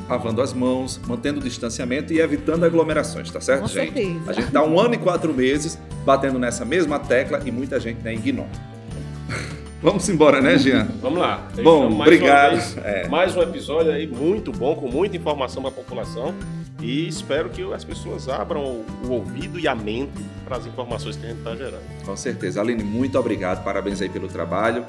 lavando 0.09 0.41
as 0.41 0.53
mãos, 0.53 0.99
mantendo 1.07 1.39
o 1.39 1.43
distanciamento 1.43 2.13
e 2.13 2.19
evitando 2.19 2.65
aglomerações, 2.65 3.31
tá 3.31 3.39
certo, 3.39 3.61
Com 3.61 3.67
gente? 3.67 3.93
Certeza. 3.93 4.29
A 4.29 4.33
gente 4.33 4.51
tá 4.51 4.63
um 4.63 4.79
ano 4.79 4.95
e 4.95 4.97
quatro 4.97 5.33
meses 5.33 5.79
batendo 6.05 6.37
nessa 6.37 6.65
mesma 6.65 6.99
tecla 6.99 7.41
e 7.45 7.51
muita 7.53 7.79
gente 7.79 8.01
né, 8.01 8.13
ignora. 8.13 8.49
Vamos 9.81 10.07
embora, 10.07 10.41
né, 10.41 10.57
Jean? 10.57 10.87
Vamos 11.01 11.19
lá. 11.19 11.45
Bom, 11.61 11.89
mais 11.89 12.01
obrigado. 12.01 12.51
Vez, 12.51 12.77
é. 12.77 13.07
Mais 13.09 13.35
um 13.35 13.41
episódio 13.41 13.91
aí 13.91 14.07
muito 14.07 14.51
bom, 14.51 14.75
com 14.75 14.87
muita 14.87 15.17
informação 15.17 15.61
para 15.61 15.71
a 15.71 15.73
população. 15.73 16.33
E 16.81 17.07
espero 17.07 17.49
que 17.49 17.61
as 17.73 17.83
pessoas 17.83 18.27
abram 18.27 18.83
o 19.05 19.09
ouvido 19.09 19.59
e 19.59 19.67
a 19.67 19.75
mente 19.75 20.23
para 20.45 20.57
as 20.57 20.65
informações 20.65 21.15
que 21.15 21.25
a 21.25 21.29
gente 21.29 21.39
está 21.39 21.55
gerando. 21.55 21.83
Com 22.05 22.15
certeza. 22.15 22.61
Aline, 22.61 22.83
muito 22.83 23.17
obrigado. 23.17 23.63
Parabéns 23.63 24.01
aí 24.01 24.09
pelo 24.09 24.27
trabalho. 24.27 24.85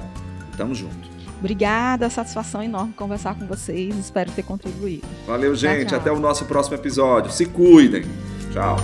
Tamo 0.57 0.73
junto. 0.73 1.15
Obrigada, 1.39 2.09
satisfação 2.09 2.63
enorme 2.63 2.93
conversar 2.93 3.35
com 3.35 3.45
vocês. 3.45 3.95
Espero 3.97 4.31
ter 4.31 4.43
contribuído. 4.43 5.05
Valeu, 5.27 5.53
gente. 5.55 5.81
Tchau, 5.81 5.89
tchau. 5.89 5.99
Até 5.99 6.11
o 6.11 6.19
nosso 6.19 6.45
próximo 6.45 6.75
episódio. 6.75 7.31
Se 7.31 7.45
cuidem. 7.45 8.03
Tchau. 8.51 8.77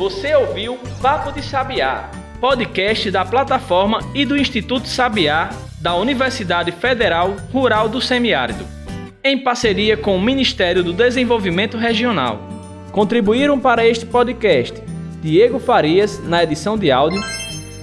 Você 0.00 0.34
ouviu 0.34 0.78
Papo 1.02 1.30
de 1.30 1.42
Sabiá, 1.42 2.10
podcast 2.40 3.10
da 3.10 3.22
plataforma 3.22 3.98
e 4.14 4.24
do 4.24 4.34
Instituto 4.34 4.88
Sabiá 4.88 5.50
da 5.78 5.94
Universidade 5.94 6.72
Federal 6.72 7.36
Rural 7.52 7.86
do 7.86 8.00
Semiárido, 8.00 8.64
em 9.22 9.36
parceria 9.36 9.98
com 9.98 10.16
o 10.16 10.20
Ministério 10.20 10.82
do 10.82 10.94
Desenvolvimento 10.94 11.76
Regional. 11.76 12.40
Contribuíram 12.90 13.60
para 13.60 13.86
este 13.86 14.06
podcast 14.06 14.82
Diego 15.20 15.58
Farias 15.58 16.18
na 16.26 16.42
edição 16.44 16.78
de 16.78 16.90
áudio 16.90 17.20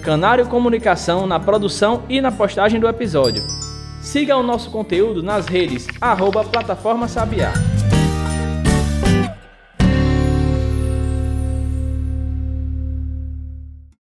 Canário 0.01 0.47
Comunicação 0.47 1.27
na 1.27 1.39
produção 1.39 2.01
e 2.09 2.19
na 2.19 2.31
postagem 2.31 2.79
do 2.79 2.87
episódio. 2.87 3.45
Siga 4.01 4.35
o 4.35 4.41
nosso 4.41 4.71
conteúdo 4.71 5.21
nas 5.21 5.45
redes 5.45 5.85
arroba 6.01 6.43
Plataforma 6.43 7.07
Sabiá. 7.07 7.53